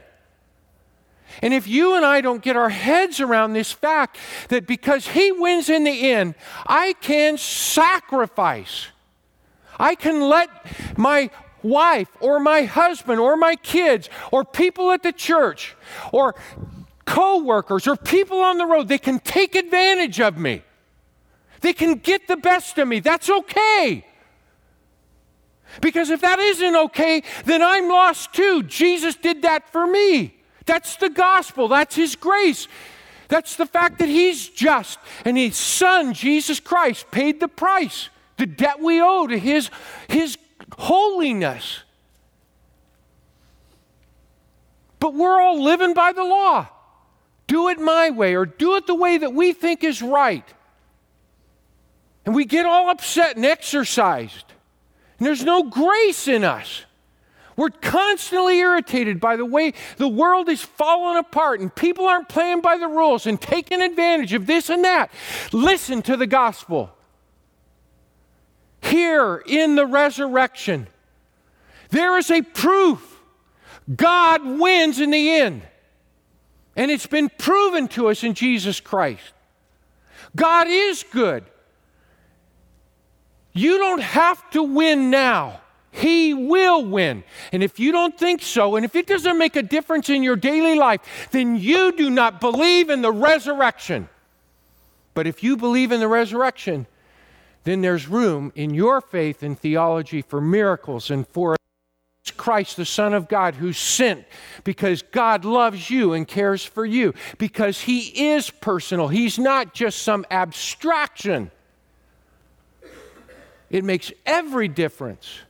And 1.43 1.53
if 1.53 1.69
you 1.69 1.97
and 1.97 2.05
I 2.05 2.21
don't 2.21 2.43
get 2.43 2.57
our 2.57 2.71
heads 2.71 3.21
around 3.21 3.53
this 3.53 3.73
fact 3.73 4.17
that 4.49 4.67
because 4.67 5.09
he 5.09 5.33
wins 5.33 5.69
in 5.69 5.85
the 5.85 6.11
end, 6.11 6.35
I 6.67 6.95
can 6.95 7.37
sacrifice. 7.37 8.87
I 9.79 9.95
can 9.97 10.21
let 10.23 10.49
my 10.97 11.31
wife 11.63 12.09
or 12.21 12.39
my 12.39 12.63
husband 12.63 13.21
or 13.21 13.37
my 13.37 13.57
kids 13.57 14.09
or 14.31 14.45
people 14.45 14.91
at 14.93 15.03
the 15.03 15.13
church 15.13 15.77
or 16.13 16.35
co-workers 17.07 17.87
or 17.87 17.97
people 17.97 18.41
on 18.41 18.59
the 18.59 18.67
road, 18.67 18.89
they 18.89 18.99
can 18.99 19.19
take 19.21 19.55
advantage 19.55 20.21
of 20.21 20.37
me. 20.37 20.63
They 21.61 21.73
can 21.73 21.95
get 21.95 22.29
the 22.29 22.37
best 22.37 22.77
of 22.79 22.87
me. 22.87 23.01
That's 23.01 23.31
okay. 23.31 24.05
Because 25.81 26.11
if 26.11 26.21
that 26.21 26.39
isn't 26.39 26.77
okay, 26.77 27.23
then 27.45 27.63
I'm 27.63 27.89
lost 27.89 28.33
too. 28.35 28.63
Jesus 28.65 29.15
did 29.17 29.43
that 29.43 29.71
for 29.71 29.87
me. 29.87 30.35
That's 30.67 30.97
the 30.97 31.09
gospel. 31.09 31.69
That's 31.69 31.95
his 31.95 32.17
grace. 32.17 32.69
That's 33.29 33.57
the 33.57 33.67
fact 33.67 33.99
that 33.99 34.09
he's 34.09 34.49
just 34.49 34.99
and 35.25 35.37
his 35.37 35.57
son, 35.57 36.13
Jesus 36.13 36.61
Christ, 36.61 37.11
paid 37.11 37.41
the 37.41 37.49
price, 37.49 38.09
the 38.37 38.47
debt 38.47 38.81
we 38.81 39.01
owe 39.01 39.27
to 39.27 39.39
his, 39.39 39.71
his 40.09 40.37
holiness. 40.79 41.81
But 44.99 45.15
we're 45.15 45.41
all 45.41 45.63
living 45.63 45.95
by 45.95 46.13
the 46.13 46.25
law 46.25 46.69
do 47.47 47.69
it 47.69 47.79
my 47.79 48.11
way 48.11 48.35
or 48.35 48.47
do 48.47 48.77
it 48.77 48.87
the 48.87 48.95
way 48.95 49.19
that 49.19 49.33
we 49.33 49.53
think 49.53 49.85
is 49.85 50.03
right. 50.03 50.45
And 52.25 52.35
we 52.35 52.45
get 52.45 52.67
all 52.67 52.91
upset 52.91 53.37
and 53.37 53.45
exercised. 53.45 54.53
And 55.19 55.27
there's 55.27 55.45
no 55.45 55.63
grace 55.63 56.29
in 56.29 56.45
us. 56.45 56.85
We're 57.57 57.71
constantly 57.71 58.59
irritated 58.59 59.19
by 59.19 59.37
the 59.37 59.47
way 59.47 59.73
the 59.97 60.09
world 60.09 60.49
is 60.49 60.61
falling 60.61 61.17
apart 61.17 61.61
and 61.61 61.75
people 61.75 62.07
aren't 62.07 62.29
playing 62.29 62.61
by 62.61 62.77
the 62.77 62.89
rules 62.89 63.27
and 63.27 63.41
taking 63.41 63.81
advantage 63.81 64.35
of 64.35 64.47
this 64.47 64.69
and 64.69 64.85
that. 64.85 65.11
Listen 65.53 66.03
to 66.03 66.17
the 66.17 66.27
gospel. 66.27 66.91
Here 68.83 69.43
in 69.47 69.75
the 69.75 69.87
resurrection, 69.87 70.87
there 71.91 72.19
is 72.19 72.31
a 72.31 72.43
proof 72.43 73.21
God 73.95 74.45
wins 74.45 75.01
in 75.01 75.11
the 75.11 75.31
end. 75.31 75.63
And 76.77 76.91
it's 76.91 77.07
been 77.07 77.31
proven 77.39 77.89
to 77.89 78.09
us 78.09 78.23
in 78.23 78.35
Jesus 78.35 78.81
Christ. 78.81 79.33
God 80.37 80.67
is 80.69 81.05
good. 81.11 81.45
You 83.55 83.79
don't 83.79 84.03
have 84.03 84.51
to 84.51 84.63
win 84.63 85.11
now. 85.11 85.61
He 85.91 86.35
will 86.35 86.85
win. 86.85 87.25
And 87.53 87.63
if 87.63 87.81
you 87.81 87.91
don't 87.91 88.19
think 88.19 88.43
so, 88.43 88.77
and 88.77 88.85
if 88.85 88.95
it 88.95 89.07
doesn't 89.07 89.39
make 89.39 89.57
a 89.57 89.63
difference 89.63 90.11
in 90.11 90.23
your 90.23 90.37
daily 90.37 90.75
life, 90.75 91.29
then 91.31 91.57
you 91.57 91.93
do 91.93 92.11
not 92.11 92.39
believe 92.39 92.91
in 92.91 93.01
the 93.01 93.11
resurrection. 93.11 94.11
But 95.15 95.27
if 95.27 95.43
you 95.43 95.57
believe 95.57 95.93
in 95.93 96.01
the 96.01 96.09
resurrection, 96.09 96.87
then 97.65 97.81
there's 97.81 98.09
room 98.09 98.53
in 98.55 98.75
your 98.75 99.01
faith 99.01 99.43
and 99.43 99.59
theology 99.59 100.21
for 100.21 100.39
miracles 100.39 101.11
and 101.11 101.27
for 101.27 101.57
Christ, 102.31 102.77
the 102.77 102.85
Son 102.85 103.15
of 103.15 103.29
God, 103.29 103.55
who 103.55 103.73
sent 103.73 104.25
because 104.65 105.03
God 105.03 105.45
loves 105.45 105.91
you 105.91 106.13
and 106.13 106.27
cares 106.27 106.65
for 106.65 106.85
you, 106.85 107.15
because 107.39 107.83
He 107.83 108.31
is 108.31 108.51
personal. 108.51 109.09
He's 109.09 109.39
not 109.39 109.75
just 109.75 110.03
some 110.03 110.27
abstraction. 110.31 111.51
It 113.71 113.85
makes 113.85 114.13
every 114.25 114.69
difference. 114.69 115.41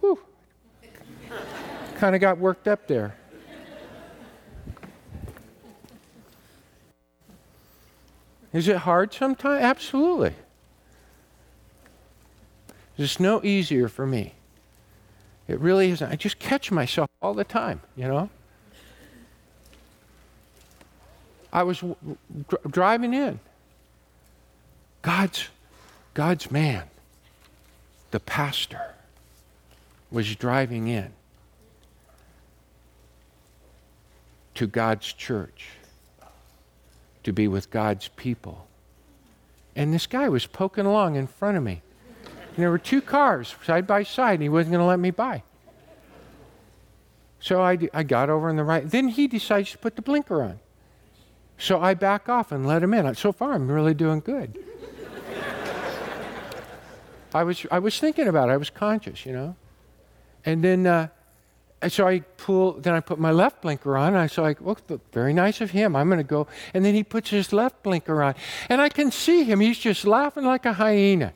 Whew. 0.00 0.18
kind 1.96 2.14
of 2.14 2.20
got 2.20 2.38
worked 2.38 2.66
up 2.66 2.88
there. 2.88 3.14
Is 8.52 8.68
it 8.68 8.78
hard 8.78 9.14
sometimes? 9.14 9.62
Absolutely. 9.62 10.34
It's 12.98 13.18
no 13.18 13.42
easier 13.42 13.88
for 13.88 14.06
me. 14.06 14.34
It 15.48 15.58
really 15.58 15.90
isn't. 15.90 16.10
I 16.10 16.16
just 16.16 16.38
catch 16.38 16.70
myself 16.70 17.08
all 17.20 17.34
the 17.34 17.44
time, 17.44 17.80
you 17.96 18.06
know? 18.06 18.28
I 21.52 21.62
was 21.62 21.80
dr- 21.80 22.70
driving 22.70 23.12
in. 23.12 23.40
God's, 25.02 25.48
God's 26.14 26.50
man, 26.50 26.84
the 28.10 28.20
pastor, 28.20 28.94
was 30.10 30.36
driving 30.36 30.88
in 30.88 31.12
to 34.54 34.66
God's 34.66 35.12
church 35.12 35.70
to 37.24 37.32
be 37.32 37.48
with 37.48 37.70
God's 37.70 38.08
people. 38.08 38.66
And 39.74 39.92
this 39.92 40.06
guy 40.06 40.28
was 40.28 40.46
poking 40.46 40.86
along 40.86 41.16
in 41.16 41.26
front 41.26 41.56
of 41.56 41.62
me. 41.62 41.82
And 42.24 42.56
there 42.56 42.70
were 42.70 42.78
two 42.78 43.00
cars 43.00 43.54
side 43.64 43.86
by 43.86 44.02
side, 44.02 44.34
and 44.34 44.42
he 44.42 44.48
wasn't 44.48 44.72
going 44.72 44.82
to 44.82 44.86
let 44.86 44.98
me 44.98 45.10
by. 45.10 45.42
So 47.40 47.62
I, 47.62 47.78
I 47.92 48.02
got 48.02 48.30
over 48.30 48.48
on 48.48 48.56
the 48.56 48.64
right. 48.64 48.88
Then 48.88 49.08
he 49.08 49.26
decides 49.26 49.72
to 49.72 49.78
put 49.78 49.96
the 49.96 50.02
blinker 50.02 50.42
on. 50.42 50.60
So 51.58 51.80
I 51.80 51.94
back 51.94 52.28
off 52.28 52.52
and 52.52 52.66
let 52.66 52.82
him 52.82 52.94
in. 52.94 53.14
So 53.14 53.32
far, 53.32 53.54
I'm 53.54 53.70
really 53.70 53.94
doing 53.94 54.20
good. 54.20 54.58
I 57.34 57.42
was, 57.44 57.66
I 57.70 57.78
was 57.78 57.98
thinking 57.98 58.28
about 58.28 58.48
it. 58.48 58.52
I 58.52 58.56
was 58.56 58.70
conscious, 58.70 59.24
you 59.24 59.32
know. 59.32 59.56
And 60.44 60.62
then 60.62 60.86
uh, 60.86 61.08
and 61.82 61.92
so 61.92 62.06
I 62.06 62.20
pull, 62.20 62.74
then 62.74 62.94
I 62.94 63.00
put 63.00 63.18
my 63.18 63.32
left 63.32 63.62
blinker 63.62 63.96
on. 63.96 64.08
And 64.08 64.18
I 64.18 64.28
saw, 64.28 64.42
like, 64.42 64.58
oh, 64.64 64.76
very 65.12 65.34
nice 65.34 65.60
of 65.60 65.72
him. 65.72 65.96
I'm 65.96 66.08
going 66.08 66.18
to 66.18 66.24
go. 66.24 66.46
And 66.72 66.84
then 66.84 66.94
he 66.94 67.02
puts 67.02 67.30
his 67.30 67.52
left 67.52 67.82
blinker 67.82 68.22
on. 68.22 68.36
And 68.68 68.80
I 68.80 68.88
can 68.88 69.10
see 69.10 69.42
him. 69.42 69.58
He's 69.58 69.78
just 69.78 70.06
laughing 70.06 70.44
like 70.44 70.64
a 70.64 70.72
hyena. 70.72 71.32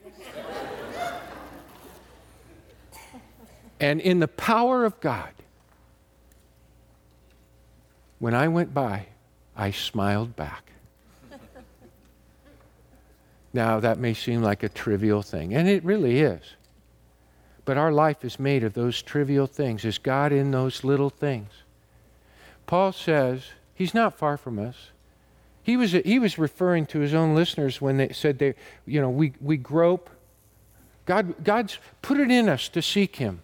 and 3.81 4.01
in 4.01 4.21
the 4.21 4.29
power 4.29 4.85
of 4.85 5.01
God, 5.01 5.31
when 8.21 8.33
I 8.33 8.47
went 8.47 8.73
by, 8.73 9.07
I 9.57 9.73
smiled 9.73 10.37
back. 10.37 10.71
now, 13.53 13.81
that 13.81 13.99
may 13.99 14.15
seem 14.15 14.43
like 14.43 14.63
a 14.63 14.69
trivial 14.69 15.23
thing, 15.23 15.55
and 15.55 15.69
it 15.69 15.85
really 15.85 16.21
is. 16.21 16.56
But 17.67 17.77
our 17.77 17.93
life 17.93 18.25
is 18.25 18.39
made 18.39 18.65
of 18.65 18.73
those 18.73 19.03
trivial 19.03 19.47
things. 19.47 19.85
Is 19.85 19.99
God 19.99 20.33
in 20.33 20.53
those 20.53 20.85
little 20.85 21.11
things? 21.11 21.51
Paul 22.67 22.93
says 22.93 23.43
he's 23.75 23.93
not 23.93 24.17
far 24.17 24.39
from 24.39 24.59
us. 24.59 24.91
He 25.63 25.77
was, 25.77 25.91
he 25.93 26.21
was 26.21 26.39
referring 26.39 26.87
to 26.87 27.01
his 27.01 27.13
own 27.13 27.35
listeners 27.35 27.81
when 27.81 27.97
they 27.97 28.11
said 28.11 28.39
they, 28.39 28.55
you 28.87 29.01
know, 29.01 29.11
we, 29.11 29.33
we 29.41 29.57
grope. 29.57 30.09
God, 31.07 31.45
God's 31.45 31.79
put 32.03 32.19
it 32.21 32.31
in 32.31 32.49
us 32.49 32.69
to 32.69 32.81
seek 32.81 33.17
him. 33.17 33.43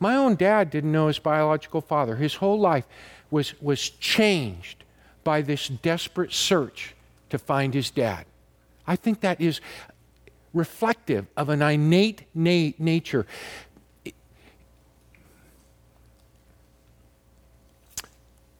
My 0.00 0.16
own 0.16 0.34
dad 0.34 0.70
didn't 0.70 0.92
know 0.92 1.08
his 1.08 1.18
biological 1.18 1.82
father. 1.82 2.16
His 2.16 2.36
whole 2.36 2.58
life 2.58 2.86
was, 3.30 3.60
was 3.60 3.90
changed 3.90 4.84
by 5.22 5.42
this 5.42 5.68
desperate 5.68 6.32
search 6.32 6.94
to 7.28 7.38
find 7.38 7.74
his 7.74 7.90
dad. 7.90 8.24
I 8.86 8.96
think 8.96 9.20
that 9.20 9.38
is 9.38 9.60
reflective 10.54 11.26
of 11.36 11.48
an 11.48 11.62
innate 11.62 12.22
na- 12.34 12.72
nature. 12.78 13.26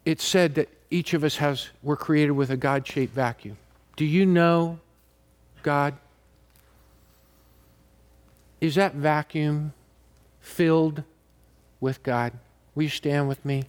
It's 0.04 0.24
said 0.24 0.54
that 0.54 0.68
each 0.90 1.12
of 1.14 1.22
us 1.24 1.36
has, 1.36 1.68
we're 1.82 1.96
created 1.96 2.32
with 2.32 2.50
a 2.50 2.56
God 2.56 2.86
shaped 2.86 3.14
vacuum. 3.14 3.58
Do 3.96 4.04
you 4.04 4.24
know 4.24 4.80
God? 5.62 5.94
Is 8.60 8.74
that 8.76 8.94
vacuum 8.94 9.72
filled 10.40 11.02
with 11.80 12.02
God? 12.02 12.32
Will 12.74 12.84
you 12.84 12.88
stand 12.88 13.28
with 13.28 13.44
me? 13.44 13.64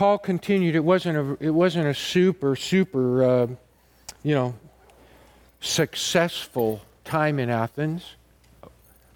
Paul 0.00 0.16
continued. 0.16 0.76
It 0.76 0.82
wasn't 0.82 1.18
a, 1.18 1.44
it 1.44 1.50
wasn't 1.50 1.86
a 1.86 1.92
super, 1.92 2.56
super, 2.56 3.22
uh, 3.22 3.46
you 4.22 4.34
know, 4.34 4.54
successful 5.60 6.80
time 7.04 7.38
in 7.38 7.50
Athens. 7.50 8.14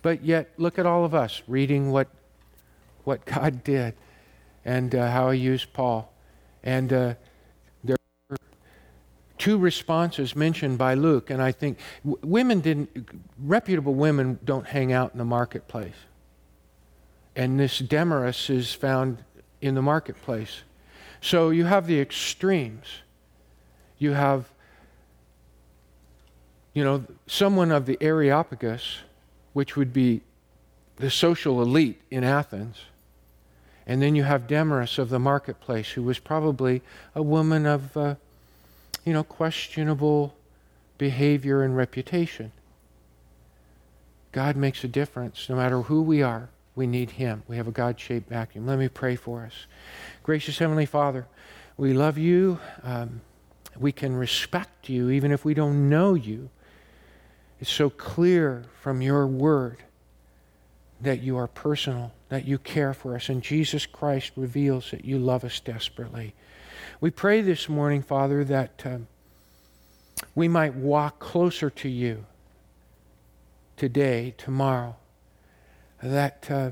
But 0.03 0.23
yet, 0.23 0.51
look 0.59 0.79
at 0.79 0.85
all 0.85 1.07
of 1.07 1.15
us 1.15 1.41
reading 1.49 1.91
what, 1.91 2.09
what 3.05 3.25
God 3.25 3.65
did 3.65 3.95
and 4.67 4.95
uh, 4.95 5.11
how 5.11 5.31
He 5.31 5.41
used 5.41 5.73
Paul. 5.73 6.13
And 6.63 6.93
uh, 6.93 7.15
there 7.83 7.97
were 8.29 8.37
two 9.39 9.57
responses 9.57 10.37
mentioned 10.37 10.77
by 10.77 10.93
Luke, 10.93 11.31
and 11.31 11.41
I 11.41 11.53
think 11.53 11.79
w- 12.05 12.21
women 12.23 12.61
didn't, 12.61 13.09
reputable 13.39 13.95
women 13.95 14.39
don't 14.45 14.67
hang 14.67 14.93
out 14.93 15.13
in 15.13 15.19
the 15.19 15.25
marketplace. 15.25 15.97
And 17.35 17.59
this 17.59 17.79
Damaris 17.79 18.51
is 18.51 18.75
found 18.75 19.25
in 19.63 19.75
the 19.75 19.81
marketplace. 19.81 20.61
So 21.25 21.49
you 21.49 21.65
have 21.65 21.87
the 21.87 21.99
extremes. 22.01 22.85
You 23.97 24.13
have, 24.13 24.45
you 26.75 26.85
know, 26.85 27.05
someone 27.27 27.73
of 27.73 27.87
the 27.87 27.97
Areopagus, 28.03 28.99
which 29.55 29.75
would 29.75 29.91
be 29.91 30.21
the 30.97 31.09
social 31.09 31.63
elite 31.63 31.99
in 32.11 32.25
Athens. 32.25 32.77
And 33.87 34.03
then 34.03 34.15
you 34.15 34.25
have 34.25 34.47
Damaris 34.47 34.99
of 34.99 35.09
the 35.09 35.19
marketplace, 35.19 35.93
who 35.93 36.03
was 36.03 36.19
probably 36.19 36.83
a 37.15 37.23
woman 37.23 37.65
of, 37.65 37.97
uh, 37.97 38.17
you 39.07 39.15
know, 39.15 39.25
questionable 39.25 40.35
behavior 40.99 41.63
and 41.63 41.75
reputation. 41.75 42.53
God 44.31 44.57
makes 44.57 44.85
a 44.85 44.89
difference 44.89 45.49
no 45.49 45.57
matter 45.57 45.81
who 45.81 46.03
we 46.03 46.21
are. 46.21 46.51
We 46.77 46.87
need 46.87 47.11
Him. 47.13 47.43
We 47.47 47.57
have 47.57 47.69
a 47.69 47.73
God 47.73 47.99
shaped 48.01 48.29
vacuum. 48.29 48.67
Let 48.67 48.79
me 48.79 48.89
pray 48.89 49.17
for 49.17 49.45
us. 49.45 49.67
Gracious 50.23 50.59
Heavenly 50.59 50.87
Father, 50.87 51.27
we 51.77 51.93
love 51.93 52.19
you. 52.19 52.59
Um, 52.83 53.21
we 53.79 53.93
can 53.93 54.15
respect 54.15 54.89
you 54.89 55.11
even 55.11 55.33
if 55.33 55.45
we 55.45 55.55
don't 55.55 55.89
know 55.89 56.15
you. 56.15 56.51
It's 57.61 57.71
so 57.71 57.91
clear 57.91 58.65
from 58.81 59.01
your 59.01 59.27
word 59.27 59.79
that 61.01 61.23
you 61.23 61.37
are 61.37 61.47
personal, 61.47 62.13
that 62.29 62.45
you 62.45 62.59
care 62.59 62.95
for 62.95 63.15
us, 63.15 63.29
and 63.29 63.43
Jesus 63.43 63.87
Christ 63.87 64.33
reveals 64.37 64.91
that 64.91 65.05
you 65.05 65.19
love 65.19 65.45
us 65.45 65.61
desperately. 65.61 66.35
We 67.01 67.11
pray 67.11 67.41
this 67.41 67.69
morning, 67.69 68.03
Father, 68.03 68.45
that 68.45 68.83
um, 68.85 69.07
we 70.35 70.49
might 70.49 70.75
walk 70.75 71.19
closer 71.19 71.71
to 71.71 71.89
you 71.89 72.27
today, 73.77 74.35
tomorrow 74.37 74.97
that 76.05 76.47
uh, 76.51 76.71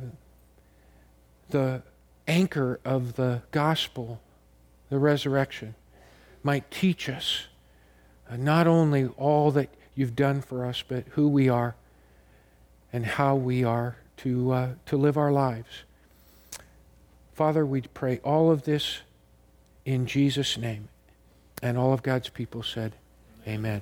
the 1.51 1.83
anchor 2.29 2.79
of 2.85 3.15
the 3.15 3.43
gospel, 3.51 4.21
the 4.91 4.99
resurrection, 4.99 5.75
might 6.43 6.71
teach 6.71 7.09
us 7.09 7.47
uh, 8.31 8.37
not 8.37 8.67
only 8.67 9.07
all 9.17 9.51
that 9.51 9.71
you've 9.95 10.15
done 10.15 10.43
for 10.43 10.67
us, 10.67 10.85
but 10.87 11.05
who 11.11 11.29
we 11.29 11.49
are 11.49 11.75
and 12.93 13.07
how 13.07 13.35
we 13.35 13.65
are 13.65 13.97
to, 14.19 14.53
uh, 14.53 14.69
to 14.87 14.97
live 14.97 15.17
our 15.17 15.33
lives. 15.33 15.85
Father, 17.33 17.65
we 17.65 17.81
pray 17.81 18.21
all 18.23 18.51
of 18.51 18.65
this 18.65 18.99
in 19.87 20.07
Jesus' 20.07 20.59
name. 20.59 20.89
And 21.63 21.79
all 21.79 21.95
of 21.95 22.03
God's 22.03 22.29
people 22.29 22.63
said, 22.63 22.93
Amen. 23.47 23.81